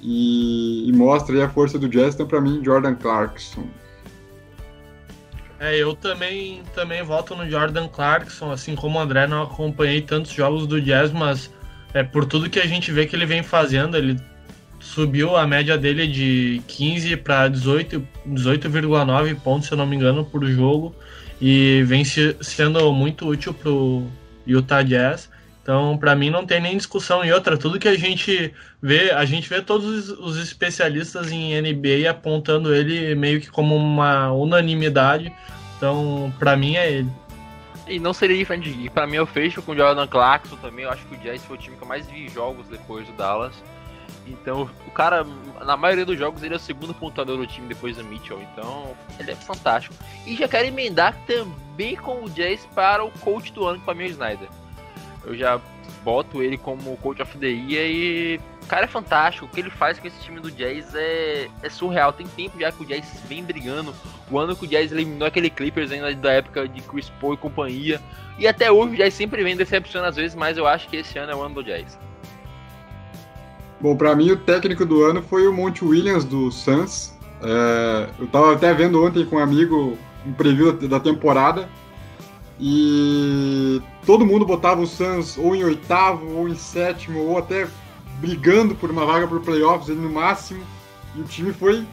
[0.00, 2.14] e, e mostra aí a força do Jazz.
[2.14, 3.64] Então, para mim, Jordan Clarkson.
[5.60, 10.32] É, eu também, também voto no Jordan Clarkson, assim como o André, não acompanhei tantos
[10.32, 11.52] jogos do Jazz, mas
[11.92, 14.18] é, por tudo que a gente vê que ele vem fazendo, ele
[14.80, 20.24] subiu a média dele de 15 para 18, 18,9 pontos, se eu não me engano,
[20.24, 20.94] por jogo,
[21.38, 24.06] e vem se, sendo muito útil pro
[24.46, 25.28] Utah Jazz.
[25.70, 28.52] Então, para mim não tem nem discussão e outra, tudo que a gente
[28.82, 34.32] vê, a gente vê todos os especialistas em NBA apontando ele meio que como uma
[34.32, 35.32] unanimidade.
[35.76, 37.10] Então, para mim é ele.
[37.86, 40.86] E não seria diferente de Para mim, eu fecho com o Jordan Clarkson também.
[40.86, 43.12] Eu acho que o Jazz foi o time que eu mais vi jogos depois do
[43.12, 43.54] Dallas.
[44.26, 45.24] Então, o cara,
[45.64, 48.42] na maioria dos jogos, ele é o segundo pontuador do time depois do Mitchell.
[48.42, 49.94] Então, ele é fantástico.
[50.26, 54.06] E já quero emendar também com o Jazz para o coach do ano, para mim,
[54.06, 54.48] o Snyder.
[55.24, 55.60] Eu já
[56.02, 59.46] boto ele como coach of the year e o cara é fantástico.
[59.46, 62.12] O que ele faz com esse time do Jazz é, é surreal.
[62.12, 63.94] Tem tempo já que o Jazz vem brigando.
[64.30, 67.36] O ano que o Jazz eliminou aquele Clippers ainda da época de Chris Paul e
[67.36, 68.00] companhia.
[68.38, 71.18] E até hoje o Jazz sempre vem decepcionando às vezes, mas eu acho que esse
[71.18, 71.98] ano é o ano do Jazz.
[73.80, 77.18] Bom, para mim o técnico do ano foi o Monte Williams do Suns.
[77.42, 81.68] É, eu tava até vendo ontem com um amigo um preview da temporada
[82.60, 87.66] e todo mundo botava o Suns ou em oitavo, ou em sétimo, ou até
[88.20, 90.62] brigando por uma vaga por playoffs ali no máximo.
[91.16, 91.86] E o time foi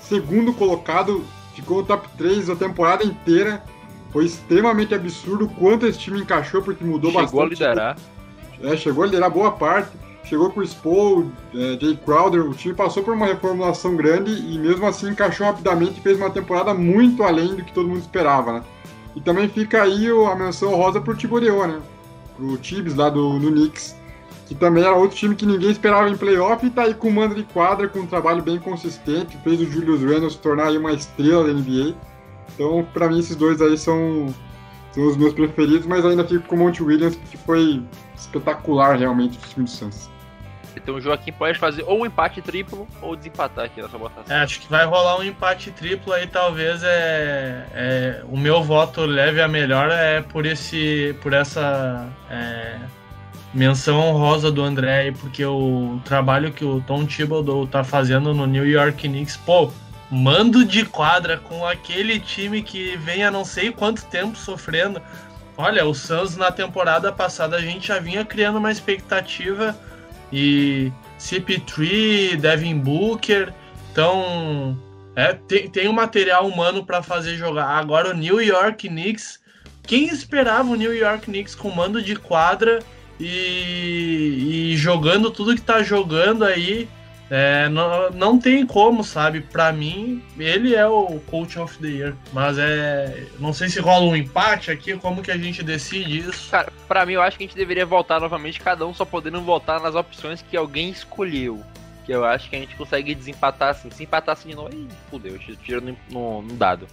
[0.00, 1.24] segundo colocado,
[1.56, 3.64] ficou no top 3 a temporada inteira.
[4.12, 7.56] Foi extremamente absurdo o quanto esse time encaixou, porque mudou Chegou bastante.
[7.56, 7.96] Chegou a liderar.
[8.62, 9.90] É, chegou a liderar boa parte.
[10.24, 14.56] Chegou com o Spo, é, Jay Crowder, o time passou por uma reformulação grande e
[14.56, 18.52] mesmo assim encaixou rapidamente e fez uma temporada muito além do que todo mundo esperava,
[18.52, 18.62] né?
[19.14, 21.80] E também fica aí a menção rosa pro Tiboreô, né?
[22.36, 23.94] Pro Tibes lá do, do Knicks,
[24.46, 27.12] que também era outro time que ninguém esperava em playoff e tá aí com o
[27.12, 30.78] mando de quadra, com um trabalho bem consistente, fez o Julius Randle se tornar aí
[30.78, 31.94] uma estrela da NBA.
[32.54, 34.34] Então, para mim, esses dois aí são,
[34.92, 37.82] são os meus preferidos, mas ainda fico com o Monte Williams, que foi
[38.16, 40.10] espetacular realmente o time do Suns.
[40.76, 44.34] Então o Joaquim pode fazer ou um empate triplo ou desempatar aqui nessa votação.
[44.34, 49.02] É, acho que vai rolar um empate triplo aí, talvez é, é, o meu voto
[49.02, 52.78] leve a melhor é por esse por essa é,
[53.52, 58.66] menção honrosa do André, porque o trabalho que o Tom Thibodeau tá fazendo no New
[58.66, 59.70] York Knicks, pô,
[60.10, 65.00] mando de quadra com aquele time que vem há não sei quanto tempo sofrendo.
[65.56, 69.76] Olha, o Suns na temporada passada a gente já vinha criando uma expectativa
[70.32, 73.52] e CP3, Devin Booker.
[73.90, 74.78] Então,
[75.14, 77.66] é, tem, tem um material humano para fazer jogar.
[77.66, 79.40] Agora o New York Knicks.
[79.82, 82.78] Quem esperava o New York Knicks com mando de quadra
[83.20, 86.88] e, e jogando tudo que tá jogando aí?
[87.34, 89.40] É, não, não tem como, sabe?
[89.40, 92.14] Para mim, ele é o Coach of the Year.
[92.30, 93.26] Mas é.
[93.38, 96.50] Não sei se rola um empate aqui, como que a gente decide isso?
[96.50, 99.40] Cara, pra mim eu acho que a gente deveria voltar novamente, cada um só podendo
[99.40, 101.62] votar nas opções que alguém escolheu.
[102.04, 103.90] Que eu acho que a gente consegue desempatar assim.
[103.90, 106.86] Se empatar assim de novo, aí fudeu, tira no, no, no, dado.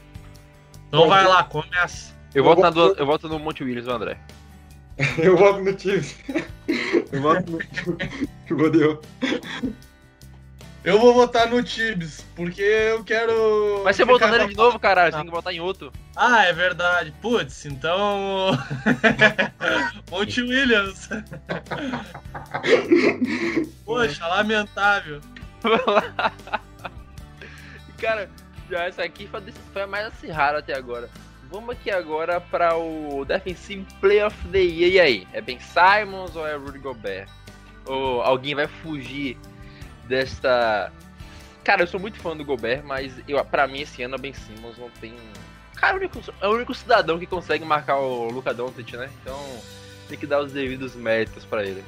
[0.88, 2.13] Então vai lá, começa.
[2.34, 4.17] Eu, eu voto, na do, eu voto no Monte Williams, o André.
[5.19, 6.02] eu voto no time.
[7.12, 8.58] eu voto no.
[8.58, 9.02] Fodeu.
[10.84, 13.82] Eu vou votar no Tibbs, porque eu quero.
[13.84, 15.92] Mas você votou nele de novo, caralho, você tem que votar em outro.
[16.15, 17.13] Ah, é verdade.
[17.22, 18.52] Putz, então.
[20.10, 21.10] Monte Williams.
[23.84, 25.20] Poxa, lamentável.
[28.00, 28.30] Cara,
[28.70, 29.30] já essa aqui
[29.74, 31.10] foi a mais acirrada até agora.
[31.52, 34.92] Vamos aqui agora para o Defensive Player of the Year.
[34.92, 35.28] E aí?
[35.34, 37.28] É Ben Simons ou é Rudy Gobert?
[37.86, 39.38] Ou alguém vai fugir
[40.10, 40.91] desta.
[41.63, 44.34] Cara, eu sou muito fã do Gobert, mas eu, pra mim esse ano a Ben
[44.34, 45.13] Simmons não tem.
[45.76, 49.10] Cara, é o único, é o único cidadão que consegue marcar o Luca Doncic, né?
[49.22, 49.39] Então
[50.10, 51.84] tem que dar os devidos méritos para ele.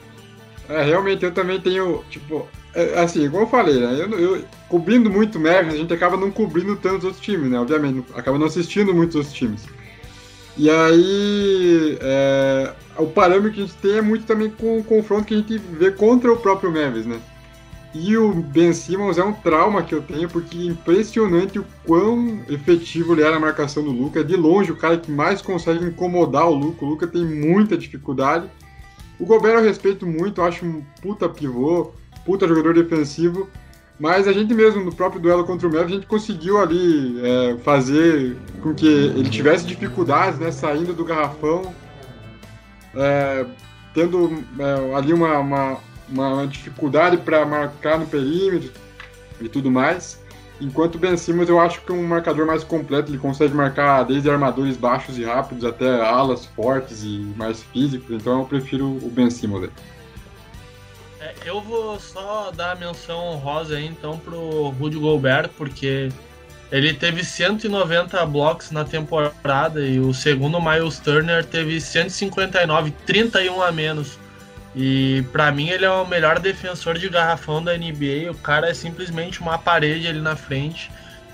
[0.70, 3.98] É, realmente eu também tenho, tipo, é, assim, como eu falei, né?
[4.00, 7.60] Eu, eu, cobrindo muito Mavericks, a gente acaba não cobrindo tantos outros times, né?
[7.60, 9.66] Obviamente, acaba não assistindo muitos outros times.
[10.58, 15.26] E aí, é, o parâmetro que a gente tem é muito também com o confronto
[15.26, 17.20] que a gente vê contra o próprio Mavericks, né?
[17.94, 22.40] E o Ben Simmons é um trauma que eu tenho, porque é impressionante o quão
[22.48, 24.24] efetivo ele é na marcação do Luca.
[24.24, 26.86] De longe o cara que mais consegue incomodar o Luca.
[26.86, 28.50] O Luca tem muita dificuldade.
[29.20, 31.92] O Gobert eu respeito muito, acho um puta pivô,
[32.26, 33.50] puta jogador defensivo.
[34.00, 37.58] Mas a gente mesmo, no próprio duelo contra o Mavis, a gente conseguiu ali é,
[37.58, 41.72] fazer com que ele tivesse dificuldades, né, saindo do garrafão,
[42.96, 43.46] é,
[43.94, 45.78] tendo é, ali uma, uma
[46.12, 48.72] uma dificuldade para marcar no perímetro
[49.40, 50.22] e tudo mais.
[50.60, 54.04] Enquanto o Ben Simmons eu acho que é um marcador mais completo, ele consegue marcar
[54.04, 59.10] desde armadores baixos e rápidos até alas fortes e mais físicos, então eu prefiro o
[59.10, 59.72] Ben Simmons.
[61.20, 66.10] É, eu vou só dar a menção honrosa aí então pro Rudy Gobert, porque
[66.72, 73.72] ele teve 190 blocos na temporada e o segundo Miles Turner teve 159, 31 a
[73.72, 74.18] menos.
[74.76, 78.32] E para mim ele é o melhor defensor de garrafão da NBA.
[78.32, 80.90] O cara é simplesmente uma parede ali na frente.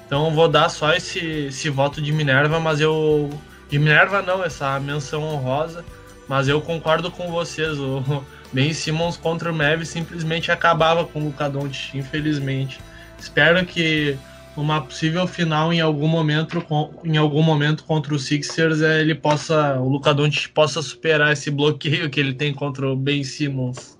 [0.05, 3.29] Então vou dar só esse, esse voto de Minerva, mas eu.
[3.69, 5.83] De Minerva não, essa menção honrosa.
[6.27, 7.77] Mas eu concordo com vocês.
[7.77, 12.79] O Ben Simmons contra o Mavis simplesmente acabava com o Luka Doncic, infelizmente.
[13.19, 14.17] Espero que
[14.61, 16.63] uma possível final em algum momento,
[17.03, 21.51] em algum momento contra o Sixers, é, ele possa, o Luka Doncic possa superar esse
[21.51, 23.97] bloqueio que ele tem contra o Ben Simmons.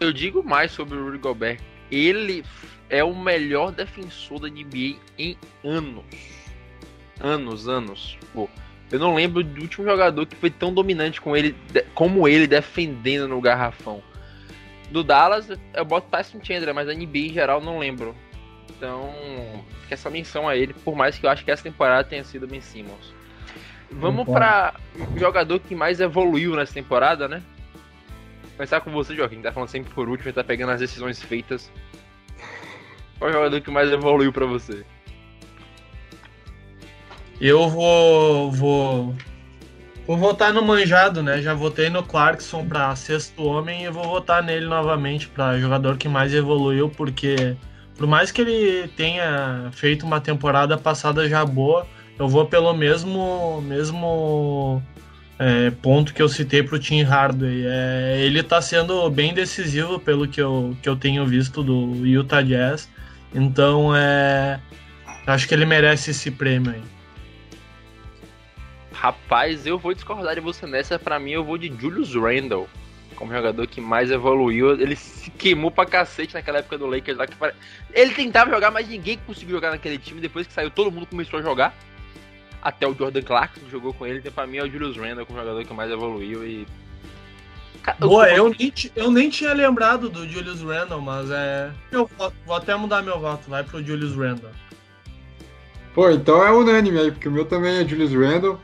[0.00, 1.60] Eu digo mais sobre o Rudy Gobert.
[1.90, 2.44] Ele
[2.88, 6.04] é o melhor defensor da NBA em anos.
[7.20, 8.16] Anos, anos.
[8.32, 8.48] Pô,
[8.90, 11.54] eu não lembro do último jogador que foi tão dominante com ele,
[11.94, 14.02] como ele defendendo no garrafão.
[14.90, 18.14] Do Dallas, eu boto Tyson Chandler, mas da NBA em geral não lembro.
[18.70, 19.12] Então,
[19.82, 22.46] fica essa menção a ele, por mais que eu acho que essa temporada tenha sido
[22.46, 23.14] Ben Simmons.
[23.90, 24.74] Vamos para
[25.14, 27.42] o jogador que mais evoluiu nessa temporada, né?
[28.56, 31.22] Começar com você, Joaquim, que tá falando sempre por último e tá pegando as decisões
[31.22, 31.70] feitas.
[33.18, 34.84] Qual é o jogador que mais evoluiu para você?
[37.40, 39.14] Eu vou, vou
[40.08, 41.42] Vou votar no manjado, né?
[41.42, 46.08] Já votei no Clarkson para sexto homem e vou votar nele novamente para jogador que
[46.08, 47.54] mais evoluiu, porque
[47.94, 51.86] por mais que ele tenha feito uma temporada passada já boa,
[52.18, 54.82] eu vou pelo mesmo mesmo
[55.38, 57.66] é, ponto que eu citei para o Tim Hardaway.
[57.66, 62.40] É, ele está sendo bem decisivo pelo que eu, que eu tenho visto do Utah
[62.40, 62.88] Jazz,
[63.34, 64.58] então é,
[65.26, 66.97] acho que ele merece esse prêmio aí.
[69.00, 70.98] Rapaz, eu vou discordar de você nessa.
[70.98, 72.68] Pra mim, eu vou de Julius Randle.
[73.14, 74.72] Como jogador que mais evoluiu.
[74.72, 77.24] Ele se queimou pra cacete naquela época do Lakers lá.
[77.24, 77.36] Que
[77.92, 80.20] Ele tentava jogar, mas ninguém conseguiu jogar naquele time.
[80.20, 81.72] Depois que saiu, todo mundo começou a jogar.
[82.60, 84.18] Até o Jordan Clarkson que jogou com ele.
[84.18, 86.44] Então, pra mim, é o Julius Randle como jogador que mais evoluiu.
[86.44, 86.66] E
[88.00, 91.70] Boa, eu nem, eu nem tinha lembrado do Julius Randle, mas é.
[91.92, 92.10] Eu
[92.44, 94.50] vou até mudar meu voto, vai pro Julius Randle.
[95.94, 98.60] Pô, então é unânime aí, porque o meu também é Julius Randle.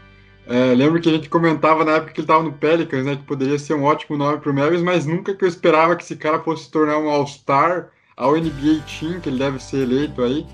[0.46, 3.22] É, lembro que a gente comentava na época que ele estava no Pelicans, né, que
[3.22, 6.16] poderia ser um ótimo nome para o Mavis, mas nunca que eu esperava que esse
[6.16, 10.46] cara fosse se tornar um All-Star ao NBA Team, que ele deve ser eleito aí.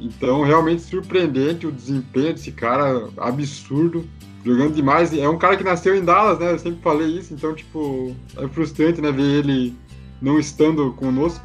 [0.00, 4.08] Então, realmente surpreendente o desempenho desse cara, absurdo,
[4.44, 5.16] jogando demais.
[5.16, 6.52] É um cara que nasceu em Dallas, né?
[6.52, 9.76] Eu sempre falei isso, então, tipo, é frustrante, né, ver ele
[10.20, 11.44] não estando conosco.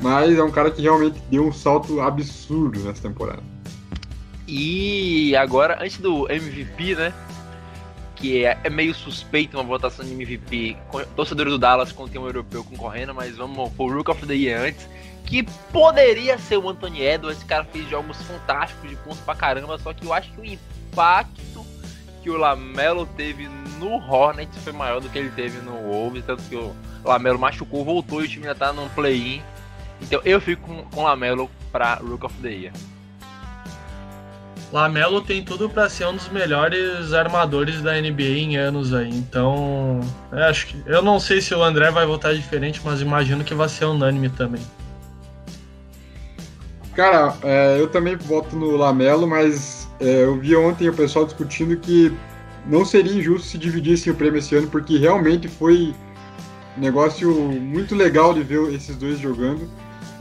[0.00, 3.51] Mas é um cara que realmente deu um salto absurdo nessa temporada.
[4.54, 7.14] E agora, antes do MVP, né?
[8.14, 10.76] Que é, é meio suspeito uma votação de MVP.
[11.16, 14.86] Torcedores do Dallas contém um europeu concorrendo, mas vamos pro Rook of the Year antes.
[15.24, 15.42] Que
[15.72, 17.38] poderia ser o Anthony Edwards.
[17.38, 19.78] Esse cara fez jogos fantásticos de pontos pra caramba.
[19.78, 21.64] Só que eu acho que o impacto
[22.22, 23.48] que o Lamelo teve
[23.78, 26.26] no Hornets foi maior do que ele teve no Wolves.
[26.26, 29.40] Tanto que o Lamelo machucou, voltou e o time já tá num play-in.
[30.02, 32.72] Então eu fico com, com o Lamelo pra Rook of the Year.
[34.72, 39.10] Lamelo tem tudo para ser um dos melhores armadores da NBA em anos aí.
[39.10, 40.00] Então,
[40.32, 43.54] eu acho que eu não sei se o André vai votar diferente, mas imagino que
[43.54, 44.62] vai ser unânime também.
[46.96, 51.76] Cara, é, eu também voto no Lamelo, mas é, eu vi ontem o pessoal discutindo
[51.76, 52.12] que
[52.66, 55.94] não seria injusto se dividissem o prêmio esse ano, porque realmente foi
[56.76, 59.68] um negócio muito legal de ver esses dois jogando.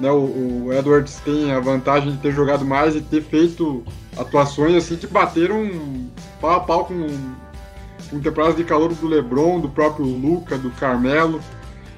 [0.02, 3.84] Né, o, o, Edwards tem a vantagem de ter jogado mais e ter feito
[4.18, 6.10] atuações assim que bateram
[6.42, 7.08] pau a pau com,
[8.10, 11.40] com temporadas de calor do LeBron, do próprio Luca, do Carmelo.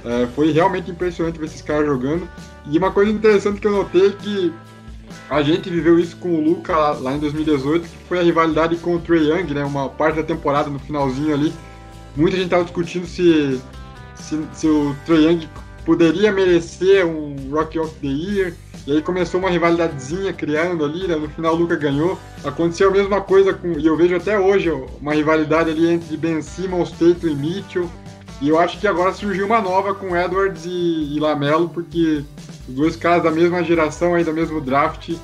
[0.03, 2.27] É, foi realmente impressionante ver esses caras jogando.
[2.69, 4.53] E uma coisa interessante que eu notei é que
[5.29, 8.97] a gente viveu isso com o Luca lá, em 2018, que foi a rivalidade com
[8.97, 11.53] o Trey Young, né, uma parte da temporada no finalzinho ali.
[12.17, 13.61] Muita gente estava discutindo se,
[14.15, 15.47] se, se o Trey Young
[15.85, 18.53] poderia merecer um Rock of the Year.
[18.85, 21.15] E aí começou uma rivalidadezinha criando ali, né?
[21.15, 22.19] no final o Luca ganhou.
[22.43, 24.69] Aconteceu a mesma coisa com, e eu vejo até hoje
[24.99, 27.89] uma rivalidade ali entre Ben Simmons, Tatum e Mitchell.
[28.41, 32.25] E eu acho que agora surgiu uma nova com Edwards e, e Lamelo, porque
[32.67, 35.15] os dois caras da mesma geração aí, do mesmo draft,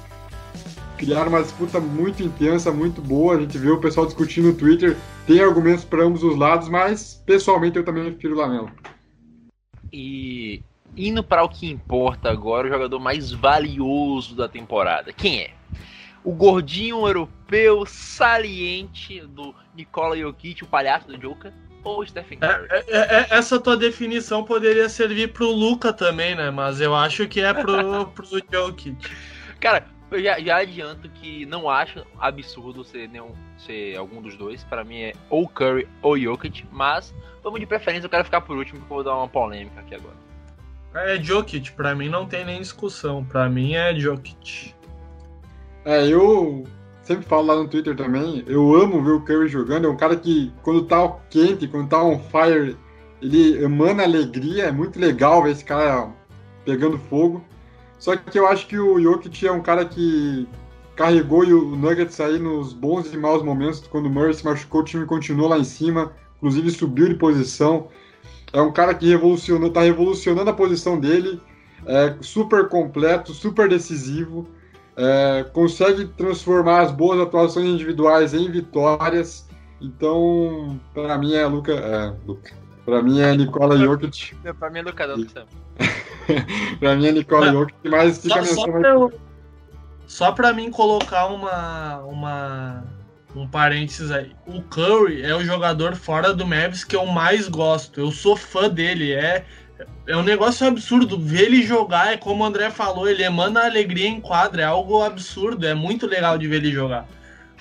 [0.97, 3.35] criaram uma disputa muito intensa, muito boa.
[3.35, 4.95] A gente vê o pessoal discutindo no Twitter.
[5.27, 8.69] Tem argumentos para ambos os lados, mas pessoalmente eu também prefiro o Lamelo.
[9.91, 10.61] E
[10.95, 15.13] indo para o que importa agora, o jogador mais valioso da temporada.
[15.13, 15.51] Quem é?
[16.23, 22.67] O gordinho europeu saliente do Nikola Jokic, o palhaço do Joker, ou Stephen é, Curry?
[22.69, 26.51] É, é, é, essa tua definição poderia servir pro Luca também, né?
[26.51, 28.97] Mas eu acho que é pro, pro Jokic.
[29.59, 33.33] Cara, eu já, já, adianto que não acho absurdo ser, nenhum,
[33.65, 34.63] ser algum dos dois.
[34.63, 38.57] Para mim é ou Curry ou Jokic, mas vamos de preferência, eu quero ficar por
[38.57, 40.15] último porque eu vou dar uma polêmica aqui agora.
[40.93, 43.23] É Jokic, para mim não tem nem discussão.
[43.23, 44.73] Para mim é Jokic.
[45.85, 46.65] É, eu
[47.03, 50.15] sempre falo lá no Twitter também, eu amo ver o Curry jogando, é um cara
[50.15, 52.77] que quando tá quente, quando tá on fire,
[53.21, 56.11] ele emana alegria, é muito legal ver esse cara
[56.65, 57.43] pegando fogo.
[57.97, 60.47] Só que eu acho que o Jokic é um cara que
[60.99, 63.79] carregou o Nuggets aí nos bons e maus momentos.
[63.87, 67.87] Quando o Murray se machucou, o time continuou lá em cima, inclusive subiu de posição.
[68.51, 71.39] É um cara que revolucionou, tá revolucionando a posição dele.
[71.85, 74.45] É super completo, super decisivo.
[74.97, 79.47] É, consegue transformar as boas atuações individuais em vitórias.
[79.79, 82.51] Então, para mim é Luca, é, Luca.
[82.85, 84.35] Para mim é Nicola Jokic.
[84.59, 85.45] Para mim é Luca Doncic.
[86.77, 89.13] para mim é Nicola Jokic, mas fica só, só pra, eu,
[90.09, 92.83] só pra mim colocar uma uma
[93.35, 94.35] um parênteses aí.
[94.47, 98.01] O Curry é o jogador fora do Mavs que eu mais gosto.
[98.01, 99.45] Eu sou fã dele, é
[100.07, 101.19] é um negócio absurdo.
[101.19, 105.03] Ver ele jogar é como o André falou, ele emana alegria em quadra, é algo
[105.03, 107.07] absurdo, é muito legal de ver ele jogar.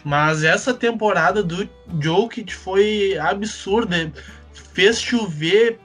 [0.03, 1.69] Mas essa temporada do
[2.01, 4.11] Jokic foi absurda.
[4.73, 5.79] Fez chover,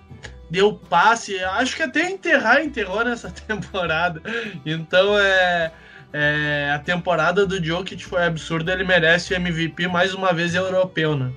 [0.49, 1.38] deu passe.
[1.43, 4.22] Acho que até enterrar enterrou nessa temporada.
[4.66, 5.74] Então é,
[6.14, 8.72] é a temporada do Jokic foi absurda.
[8.72, 11.32] Ele merece o MVP mais uma vez europeu, né?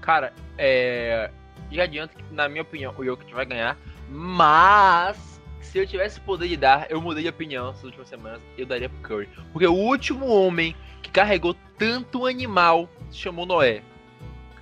[0.00, 1.30] Cara, é,
[1.70, 3.78] já adianto que, na minha opinião, o Jokic vai ganhar.
[4.10, 8.42] Mas, se eu tivesse poder de dar, eu mudei de opinião nas últimas semanas.
[8.58, 9.28] Eu daria pro Curry.
[9.52, 13.82] Porque o último homem que carregou tanto animal se chamou Noé.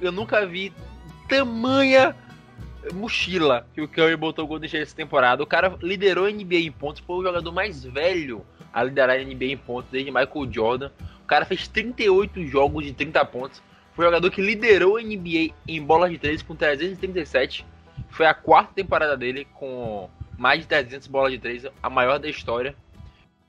[0.00, 0.72] Eu nunca vi
[1.28, 2.14] tamanha
[2.92, 5.42] mochila que o Curry botou o Golden State essa temporada.
[5.42, 9.24] O cara liderou a NBA em pontos, foi o jogador mais velho a liderar a
[9.24, 10.90] NBA em pontos desde Michael Jordan.
[11.22, 13.62] O cara fez 38 jogos de 30 pontos.
[13.94, 17.66] Foi o jogador que liderou a NBA em bola de 3 com 337.
[18.10, 20.08] Foi a quarta temporada dele com
[20.38, 22.74] mais de 300 bolas de 3, a maior da história.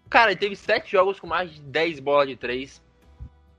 [0.09, 2.82] Cara, ele teve 7 jogos com mais de 10 bolas de 3.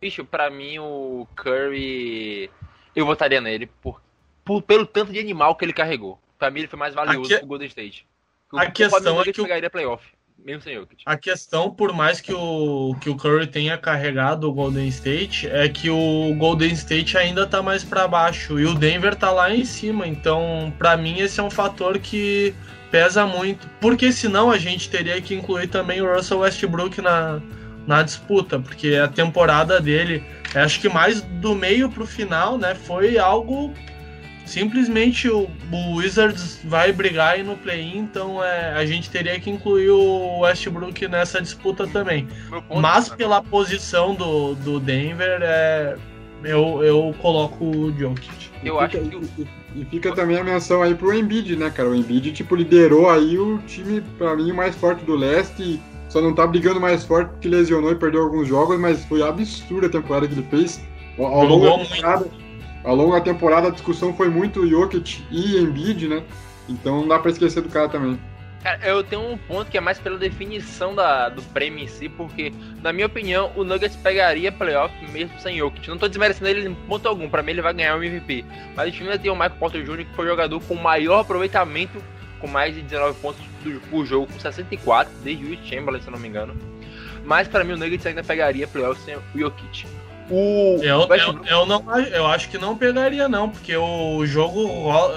[0.00, 2.50] Bicho, pra mim o Curry.
[2.94, 4.02] Eu votaria nele por,
[4.44, 6.18] por, pelo tanto de animal que ele carregou.
[6.38, 7.38] Pra mim ele foi mais valioso que...
[7.38, 8.06] pro Golden State.
[8.52, 9.44] a questão é que o...
[9.44, 10.04] pegaria playoff
[10.44, 11.02] mesmo sem Jokic.
[11.06, 15.68] A questão, por mais que o, que o Curry tenha carregado o Golden State, é
[15.68, 19.64] que o Golden State ainda tá mais para baixo e o Denver tá lá em
[19.64, 20.06] cima.
[20.06, 22.54] Então, para mim, esse é um fator que
[22.90, 23.68] pesa muito.
[23.80, 27.40] Porque senão a gente teria que incluir também o Russell Westbrook na,
[27.86, 30.24] na disputa, porque a temporada dele,
[30.54, 33.72] acho que mais do meio pro final, né, foi algo
[34.44, 39.50] simplesmente o, o Wizards vai brigar aí no play-in, então é, a gente teria que
[39.50, 42.28] incluir o Westbrook nessa disputa também.
[42.80, 43.16] Mas né?
[43.16, 45.96] pela posição do, do Denver, é,
[46.44, 48.50] eu, eu coloco o Jokic.
[48.64, 49.48] Eu e acho fica, que...
[49.74, 51.88] E, fica também a menção aí pro Embiid, né, cara?
[51.88, 55.80] O Embiid, tipo, liderou aí o time, pra mim, mais forte do leste.
[56.08, 59.86] Só não tá brigando mais forte porque lesionou e perdeu alguns jogos, mas foi absurda
[59.86, 60.82] a temporada que ele fez.
[61.18, 62.26] Ao longo da temporada,
[62.84, 66.22] ao longo da temporada a discussão foi muito Jokic e Embiid, né?
[66.68, 68.18] Então não dá pra esquecer do cara também.
[68.62, 72.08] Cara, eu tenho um ponto que é mais pela definição da, do prêmio em si,
[72.08, 75.88] porque, na minha opinião, o Nuggets pegaria playoff mesmo sem Jokic.
[75.88, 78.44] Não tô desmerecendo ele em ponto algum, pra mim ele vai ganhar o MVP.
[78.76, 81.20] Mas o time ainda tem o Michael Porter Jr., que foi o jogador com maior
[81.20, 82.00] aproveitamento,
[82.38, 83.40] com mais de 19 pontos
[83.90, 86.54] por jogo, com 64, desde o Chamberlain, se eu não me engano.
[87.24, 89.86] Mas para mim o Nuggets ainda pegaria playoff sem o Jokic.
[90.30, 94.68] O eu, eu, eu, não, eu acho que não pegaria, não, porque o jogo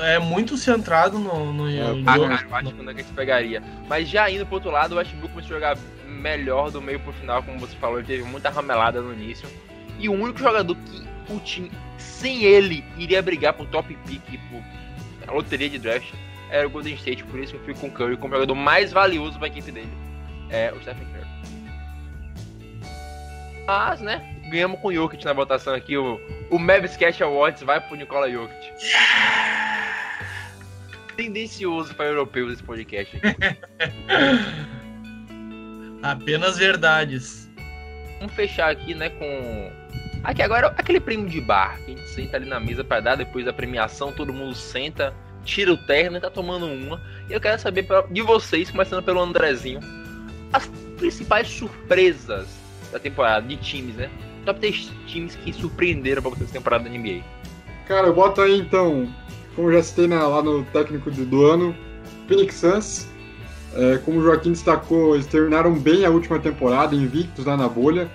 [0.01, 1.53] é muito centrado no.
[1.53, 3.63] no, é, no ah, cara, eu acho que o Nuggets pegaria.
[3.87, 5.77] Mas já indo pro outro lado, o Westbrook começou a jogar
[6.07, 9.47] melhor do meio pro final, como você falou, ele teve muita ramelada no início.
[9.99, 15.33] E o único jogador que o time, sem ele, iria brigar pro top pick, por
[15.33, 16.11] loteria de draft,
[16.49, 17.23] era o Golden State.
[17.23, 19.91] Por isso eu fico com o Curry como jogador mais valioso pra equipe dele.
[20.49, 21.25] É o Stephen Curry.
[23.67, 24.34] Mas, né?
[24.55, 25.97] Ganhamos com o Jokic na votação aqui.
[25.97, 28.73] O, o Mavis Cash Awards vai pro Nicola Jokic.
[31.15, 33.37] Tendencioso para europeus esse podcast aqui.
[36.01, 37.49] Apenas verdades.
[38.19, 39.71] Vamos fechar aqui, né, com.
[40.23, 43.15] Aqui agora aquele prêmio de bar que a gente senta ali na mesa para dar
[43.15, 47.01] depois da premiação, todo mundo senta, tira o terno e tá tomando uma.
[47.29, 49.79] E eu quero saber de vocês, começando pelo Andrezinho,
[50.51, 52.47] as principais surpresas
[52.91, 54.09] da temporada de times, né?
[54.45, 57.21] Top 3 times que surpreenderam pra você essa temporada da NBA?
[57.87, 59.07] Cara, eu boto aí então,
[59.55, 61.75] como já citei na, lá no técnico do ano,
[62.27, 63.07] Phoenix Suns.
[63.75, 68.09] É, como o Joaquim destacou, eles terminaram bem a última temporada, invictos lá na bolha,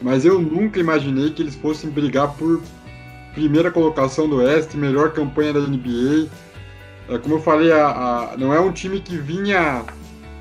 [0.00, 2.62] mas eu nunca imaginei que eles fossem brigar por
[3.34, 6.28] primeira colocação do Oeste, melhor campanha da NBA.
[7.08, 9.84] É, como eu falei, a, a, não é um time que vinha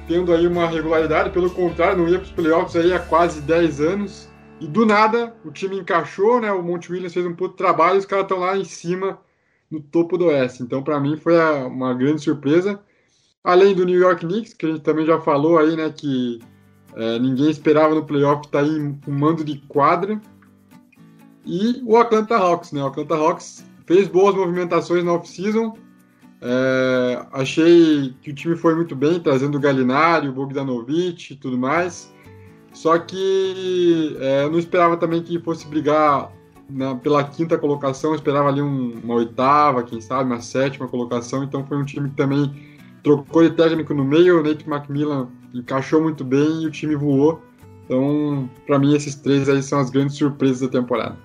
[0.08, 3.82] tendo aí uma regularidade, pelo contrário, não ia para os playoffs aí há quase 10
[3.82, 4.29] anos.
[4.60, 6.52] E do nada, o time encaixou, né?
[6.52, 9.20] O Monte Williams fez um puto trabalho e os caras estão lá em cima,
[9.72, 10.64] no topo do Oeste.
[10.64, 12.80] Então, para mim, foi uma grande surpresa.
[13.44, 16.40] além do New York Knicks, que a gente também já falou aí, né, que
[16.96, 20.20] é, ninguém esperava no playoff estar tá aí um mando de quadra.
[21.46, 22.84] E o Atlanta Hawks, né?
[22.84, 25.76] O Atlanta Hawks fez boas movimentações na off-season.
[26.42, 31.58] É, achei que o time foi muito bem, trazendo o Galinari, o Bogdanovic e tudo
[31.58, 32.14] mais.
[32.74, 36.32] Só que é, eu não esperava também que fosse brigar
[36.70, 41.44] na, pela quinta colocação, eu esperava ali um, uma oitava, quem sabe, uma sétima colocação.
[41.44, 42.54] Então foi um time que também
[43.04, 44.40] trocou de técnico no meio.
[44.40, 47.42] O Nate McMillan encaixou muito bem e o time voou.
[47.86, 51.18] Então, para mim, esses três aí são as grandes surpresas da temporada.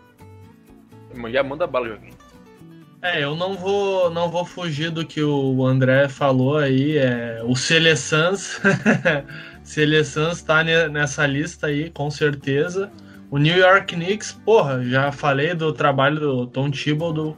[1.30, 2.10] Já manda bala, Joaquim.
[3.02, 6.96] É, eu não vou, não vou fugir do que o André falou aí.
[6.96, 8.58] É, o Seleçans,
[9.64, 12.92] Seleçans está nessa lista aí, com certeza.
[13.30, 17.34] O New York Knicks, porra, já falei do trabalho do Tom Thibodeau,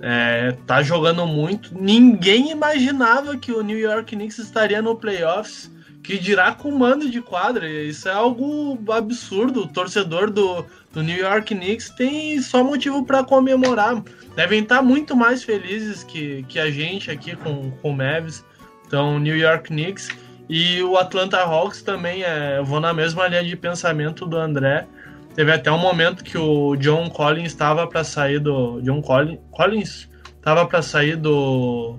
[0.00, 1.76] é, tá jogando muito.
[1.76, 5.74] Ninguém imaginava que o New York Knicks estaria no playoffs
[6.06, 7.68] que dirá comando de quadra.
[7.68, 9.62] Isso é algo absurdo.
[9.62, 14.00] O torcedor do, do New York Knicks tem só motivo para comemorar.
[14.36, 18.44] Devem estar muito mais felizes que, que a gente aqui com, com o Mavs.
[18.86, 20.08] Então, New York Knicks
[20.48, 22.22] e o Atlanta Hawks também.
[22.22, 24.86] É, eu vou na mesma linha de pensamento do André.
[25.34, 28.80] Teve até um momento que o John Collins estava para sair do.
[28.82, 31.98] John Collins, Collins estava para sair do,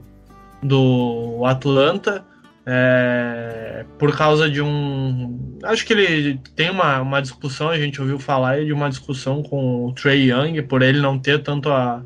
[0.63, 2.25] do Atlanta
[2.65, 5.57] é, por causa de um.
[5.63, 9.85] Acho que ele tem uma, uma discussão, a gente ouviu falar de uma discussão com
[9.85, 12.03] o Trey Young, por ele não ter tanto a,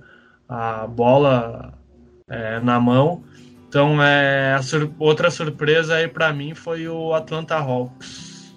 [0.48, 1.74] a bola
[2.30, 3.24] é, na mão.
[3.72, 8.54] Então, é, sur outra surpresa aí para mim foi o Atlanta Hawks.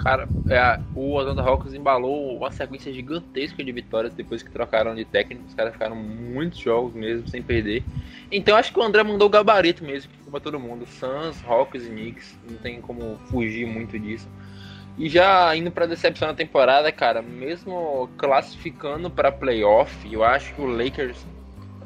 [0.00, 5.04] Cara, é, o Atlanta Hawks embalou uma sequência gigantesca de vitórias depois que trocaram de
[5.04, 5.46] técnico.
[5.46, 7.84] Os caras ficaram muitos jogos mesmo sem perder.
[8.32, 10.84] Então acho que o André mandou o gabarito mesmo para todo mundo.
[10.84, 12.36] Suns, Hawks e Knicks.
[12.50, 14.28] Não tem como fugir muito disso.
[14.98, 20.60] E já indo para decepção da temporada, cara, mesmo classificando para playoff, eu acho que
[20.60, 21.24] o Lakers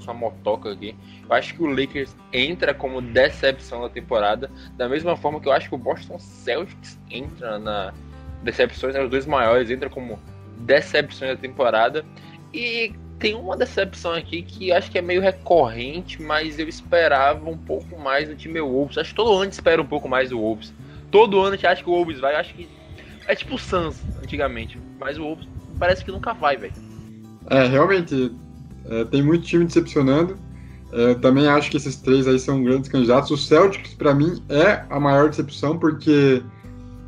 [0.04, 0.94] essa motoca aqui.
[1.28, 5.52] Eu acho que o Lakers entra como decepção da temporada, da mesma forma que eu
[5.52, 7.92] acho que o Boston Celtics entra na
[8.42, 10.18] decepções, né, os dois maiores entra como
[10.58, 12.04] decepções da temporada.
[12.52, 17.56] E tem uma decepção aqui que acho que é meio recorrente, mas eu esperava um
[17.56, 18.98] pouco mais do time Wolves.
[18.98, 20.72] Acho que todo ano espera um pouco mais do Wolves.
[21.10, 22.68] Todo ano a gente acha que o Wolves vai, acho que
[23.26, 25.48] é tipo o Suns antigamente, mas o Wolves
[25.78, 26.74] parece que nunca vai, velho.
[27.50, 28.32] É, realmente,
[28.86, 30.36] é, tem muito time decepcionando.
[30.96, 33.28] É, também acho que esses três aí são grandes candidatos.
[33.32, 36.40] O Celtics, para mim, é a maior decepção, porque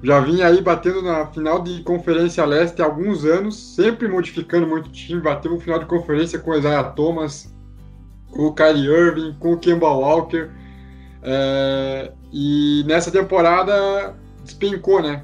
[0.03, 4.87] já vinha aí batendo na final de Conferência Leste há alguns anos, sempre modificando muito
[4.87, 5.20] o time.
[5.20, 7.55] Bateu no final de conferência com o Isaiah Thomas,
[8.32, 10.51] com o Kyrie Irving, com o Kemba Walker.
[11.22, 15.22] É, e nessa temporada despencou, né?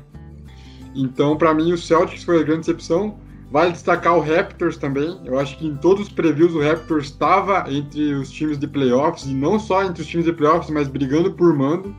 [0.95, 3.19] Então, para mim, o Celtics foi a grande decepção.
[3.53, 5.21] Vale destacar o Raptors também.
[5.27, 9.27] Eu acho que em todos os previews o Raptors estava entre os times de playoffs,
[9.27, 11.95] e não só entre os times de playoffs, mas brigando por mando.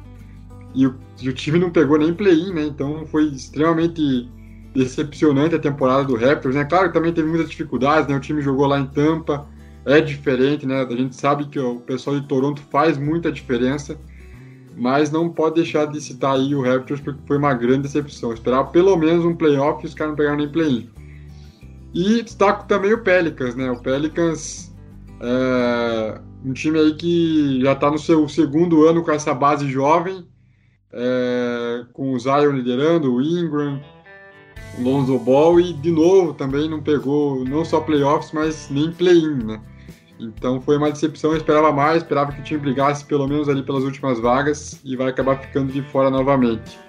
[0.74, 2.64] E o, e o time não pegou nem play-in, né?
[2.64, 4.28] Então foi extremamente
[4.74, 6.66] decepcionante a temporada do Raptors, né?
[6.66, 8.16] Claro que também teve muitas dificuldades, né?
[8.16, 9.46] O time jogou lá em Tampa,
[9.86, 10.82] é diferente, né?
[10.82, 13.96] A gente sabe que o pessoal de Toronto faz muita diferença,
[14.76, 18.32] mas não pode deixar de citar aí o Raptors porque foi uma grande decepção.
[18.32, 20.90] Eu esperava pelo menos um playoff e os caras não pegaram nem play-in.
[21.94, 23.70] E destaco também o Pelicans, né?
[23.70, 24.74] O Pelicans
[25.22, 30.28] é um time aí que já está no seu segundo ano com essa base jovem,
[30.92, 33.80] é, com o Zion liderando, o Ingram,
[34.78, 39.44] o Lonzo Ball e de novo também não pegou não só playoffs, mas nem play-in,
[39.44, 39.62] né?
[40.20, 43.62] Então foi uma decepção, eu esperava mais, esperava que o time brigasse pelo menos ali
[43.62, 46.80] pelas últimas vagas e vai acabar ficando de fora novamente.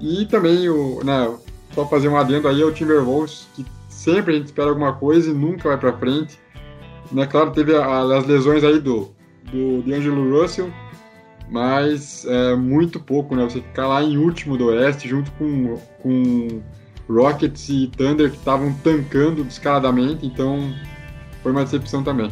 [0.00, 1.36] E também o, né,
[1.74, 3.64] só fazer um adendo aí ao Timberwolves, que
[3.98, 6.38] sempre a gente espera alguma coisa e nunca vai para frente.
[7.10, 9.12] Né, claro, teve a, as lesões aí do,
[9.50, 10.70] do D'Angelo Russell,
[11.50, 13.42] mas é muito pouco, né?
[13.44, 16.62] Você ficar lá em último do Oeste, junto com, com
[17.10, 20.72] Rockets e Thunder, que estavam tancando descaradamente, então
[21.42, 22.30] foi uma decepção também.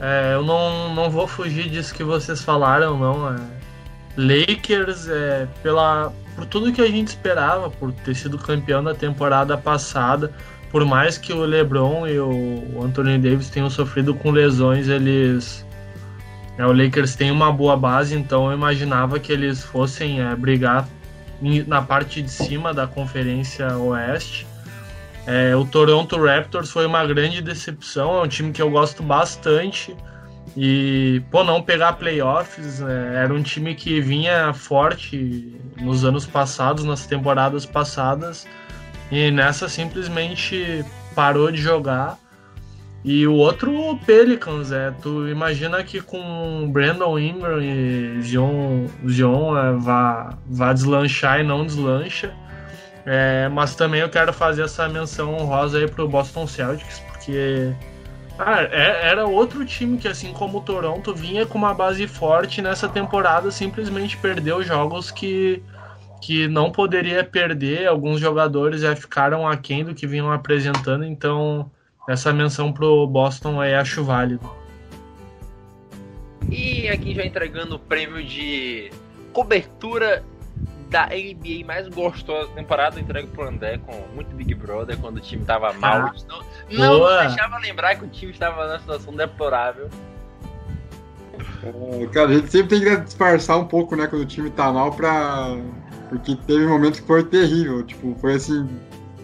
[0.00, 3.34] É, eu não, não vou fugir disso que vocês falaram, não.
[3.34, 3.40] É,
[4.16, 9.58] Lakers, é, pela, por tudo que a gente esperava, por ter sido campeão da temporada
[9.58, 10.32] passada,
[10.70, 15.66] por mais que o LeBron e o Anthony Davis tenham sofrido com lesões, eles
[16.56, 20.88] é, o Lakers tem uma boa base, então eu imaginava que eles fossem é, brigar
[21.66, 24.46] na parte de cima da Conferência Oeste.
[25.26, 29.96] É, o Toronto Raptors foi uma grande decepção, é um time que eu gosto bastante.
[30.56, 33.12] E, pô, não pegar playoffs, né?
[33.16, 38.46] era um time que vinha forte nos anos passados, nas temporadas passadas,
[39.10, 40.84] e nessa simplesmente
[41.14, 42.18] parou de jogar.
[43.04, 49.72] E o outro Pelicans, é, tu imagina que com Brandon Ingram e Zion, Zion é,
[49.74, 52.34] vá, vá deslanchar e não deslancha.
[53.06, 57.72] É, mas também eu quero fazer essa menção honrosa aí pro Boston Celtics, porque
[58.38, 62.62] ah, é, era outro time que, assim como o Toronto, vinha com uma base forte
[62.62, 65.62] nessa temporada, simplesmente perdeu jogos que,
[66.22, 67.88] que não poderia perder.
[67.88, 71.68] Alguns jogadores já ficaram aquém do que vinham apresentando, então
[72.08, 74.48] essa menção pro Boston aí acho válido.
[76.48, 78.90] E aqui já entregando o prêmio de
[79.32, 80.24] cobertura
[80.88, 85.20] da NBA mais gostosa da temporada, entrego pro André com muito Big Brother quando o
[85.20, 86.06] time tava mal.
[86.06, 86.12] Ah,
[86.70, 89.88] não, não deixava lembrar que o time estava numa situação deplorável.
[91.62, 94.72] É, cara, a gente sempre tem que disfarçar um pouco, né, quando o time tá
[94.72, 95.56] mal pra.
[96.08, 97.84] Porque teve momentos que foi terrível.
[97.84, 98.66] Tipo, foi assim,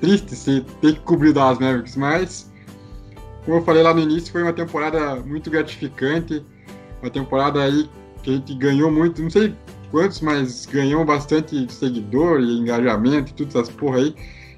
[0.00, 2.52] triste você ter que cobrir Dallas Mavericks, mas.
[3.44, 6.44] Como eu falei lá no início, foi uma temporada muito gratificante.
[7.02, 7.90] Uma temporada aí
[8.22, 9.22] que a gente ganhou muito.
[9.22, 9.54] Não sei
[9.94, 14.12] quantos, mas ganhou bastante seguidor e engajamento e tudo essas porra aí.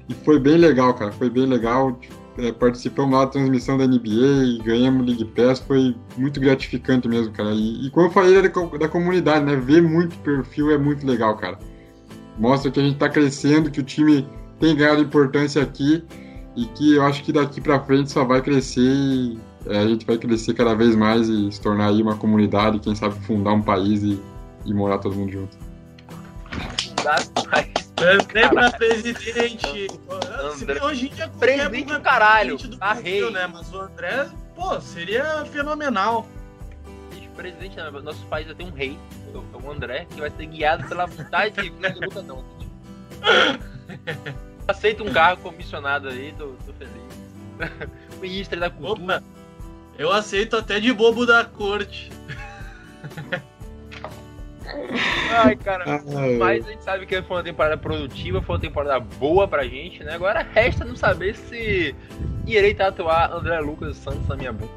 [0.09, 1.11] E foi bem legal, cara.
[1.11, 1.99] Foi bem legal.
[2.39, 7.51] É, participamos lá da transmissão da NBA, ganhamos League Pass, foi muito gratificante mesmo, cara.
[7.51, 9.55] E, e como eu falei da, da comunidade, né?
[9.55, 11.59] Ver muito perfil é muito legal, cara.
[12.39, 14.27] Mostra que a gente tá crescendo, que o time
[14.59, 16.03] tem ganhado importância aqui
[16.55, 20.05] e que eu acho que daqui para frente só vai crescer e é, a gente
[20.05, 23.61] vai crescer cada vez mais e se tornar aí uma comunidade, quem sabe fundar um
[23.61, 24.19] país e
[24.67, 25.57] e morar todo mundo junto.
[27.01, 29.87] Pra presidente.
[30.53, 30.83] André.
[30.83, 32.57] Hoje em dia presidente do caralho.
[32.57, 33.47] Do tá Brasil, né?
[33.47, 36.27] Mas o André, pô, seria fenomenal.
[37.35, 37.91] Presidente, né?
[37.91, 38.97] nosso país vai ter um rei,
[39.31, 42.43] o André, que vai ser guiado pela vontade de luta, não.
[44.67, 46.93] Aceita um cargo comissionado aí, tô, tô feliz.
[48.19, 49.17] Ministro da Cultura.
[49.17, 49.23] Opa,
[49.99, 52.11] eu aceito até de bobo da corte.
[55.31, 56.01] Ai, cara.
[56.37, 60.03] Mas a gente sabe que foi uma temporada produtiva, foi uma temporada boa pra gente,
[60.03, 60.13] né?
[60.13, 61.95] Agora resta não saber se
[62.45, 64.73] irei tatuar André Lucas Santos na minha boca.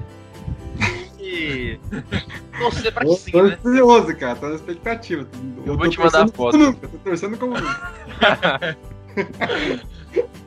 [1.18, 1.78] E.
[2.58, 3.58] Torcer pra que sim, tô né?
[3.64, 5.28] ansioso, cara, tô na expectativa.
[5.58, 6.56] Eu, eu vou te mandar a foto.
[6.56, 8.76] Nunca, tô torcendo como nunca.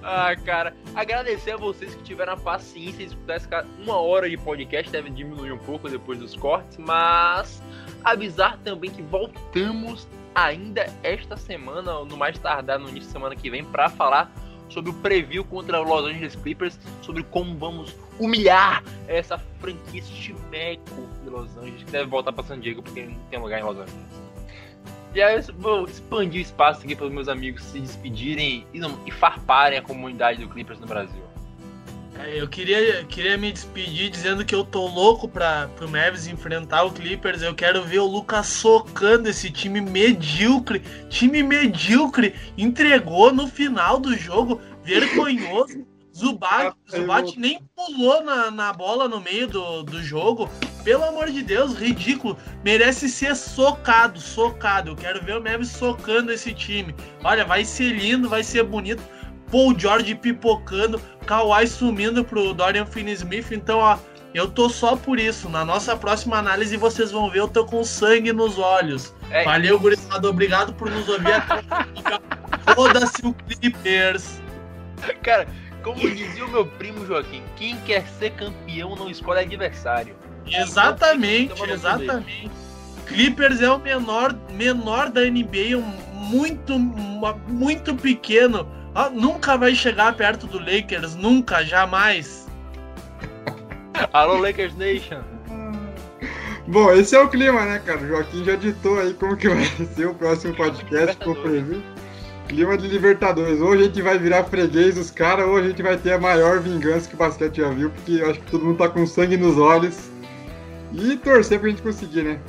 [0.03, 3.65] ah, cara, agradecer a vocês que tiveram a paciência de escutar esse cara.
[3.79, 7.61] Uma hora de podcast deve diminuir um pouco depois dos cortes, mas
[8.03, 13.49] Avisar também que voltamos ainda esta semana, no mais tardar no início da semana que
[13.49, 14.31] vem, para falar
[14.69, 21.07] sobre o preview contra o Los Angeles Clippers, sobre como vamos humilhar essa franquia chimeco
[21.23, 23.77] de Los Angeles, que deve voltar para San Diego porque não tem lugar em Los
[23.77, 24.23] Angeles.
[25.13, 28.79] E aí eu vou expandir o espaço aqui para os meus amigos se despedirem e,
[29.05, 31.21] e farparem a comunidade do Clippers no Brasil.
[32.19, 36.83] É, eu queria, queria me despedir dizendo que eu tô louco pra, pro Mavis enfrentar
[36.83, 37.41] o Clippers.
[37.41, 40.79] Eu quero ver o Lucas socando esse time medíocre.
[41.09, 42.35] Time medíocre.
[42.57, 44.61] Entregou no final do jogo.
[44.83, 45.85] Vergonhoso.
[46.15, 50.47] Zubat, Zubat nem pulou na, na bola no meio do, do jogo.
[50.83, 52.37] Pelo amor de Deus, ridículo.
[52.63, 54.91] Merece ser socado, socado.
[54.91, 56.93] Eu quero ver o Mavis socando esse time.
[57.23, 59.01] Olha, vai ser lindo, vai ser bonito.
[59.53, 63.51] Paul George pipocando, Kawhi sumindo pro Dorian Finney-Smith.
[63.51, 63.99] Então, ó,
[64.33, 65.47] eu tô só por isso.
[65.47, 69.13] Na nossa próxima análise vocês vão ver, eu tô com sangue nos olhos.
[69.29, 70.27] É, Valeu, gurizada.
[70.27, 71.35] Obrigado por nos ouvir
[72.73, 74.41] Foda-se o Clippers.
[75.21, 75.47] Cara,
[75.83, 80.15] como dizia o meu primo Joaquim, quem quer ser campeão não escolhe adversário.
[80.47, 82.49] Exatamente, exatamente.
[83.05, 88.67] Clippers é o menor, menor da NBA, um muito, muito pequeno
[89.13, 92.47] nunca vai chegar perto do Lakers, nunca, jamais.
[94.11, 95.21] Alô, Lakers Nation.
[96.67, 97.99] Bom, esse é o clima, né, cara?
[97.99, 99.65] O Joaquim já ditou aí como que vai
[99.95, 101.83] ser o próximo podcast que eu previ.
[102.47, 103.59] Clima de Libertadores.
[103.59, 106.59] Ou a gente vai virar freguês dos caras, ou a gente vai ter a maior
[106.59, 109.35] vingança que o basquete já viu, porque eu acho que todo mundo tá com sangue
[109.35, 110.09] nos olhos.
[110.93, 112.39] E torcer pra gente conseguir, né?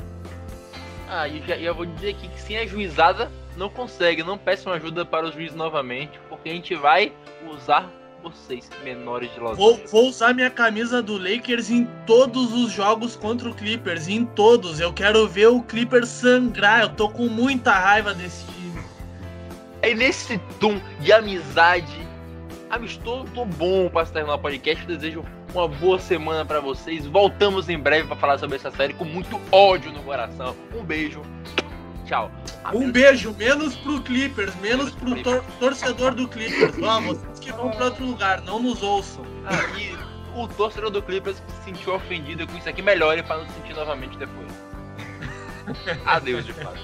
[1.09, 4.71] Ah, e eu, eu vou dizer aqui que sem a juizada não consegue, não peçam
[4.71, 7.11] ajuda para os juízes novamente, porque a gente vai
[7.49, 7.89] usar
[8.23, 13.15] vocês, menores de Los vou, vou, usar minha camisa do Lakers em todos os jogos
[13.15, 14.79] contra o Clippers, em todos.
[14.79, 18.83] Eu quero ver o Clippers sangrar, eu tô com muita raiva desse time.
[19.81, 22.07] É nesse tom de amizade,
[22.69, 24.83] amistoso, tô bom para terminar o podcast.
[24.83, 27.05] Eu desejo uma boa semana para vocês.
[27.05, 30.55] Voltamos em breve para falar sobre essa série com muito ódio no coração.
[30.75, 31.21] Um beijo.
[32.05, 32.31] Tchau.
[32.73, 36.75] Um beijo, menos pro Clippers, menos pro tor torcedor do Clippers.
[36.81, 39.25] Ó, vocês que vão pra outro lugar, não nos ouçam.
[39.45, 39.95] Ah, e
[40.39, 44.17] o torcedor do Clippers se sentiu ofendido com isso aqui melhore para não sentir novamente
[44.17, 44.51] depois.
[46.05, 46.79] Adeus, de fato.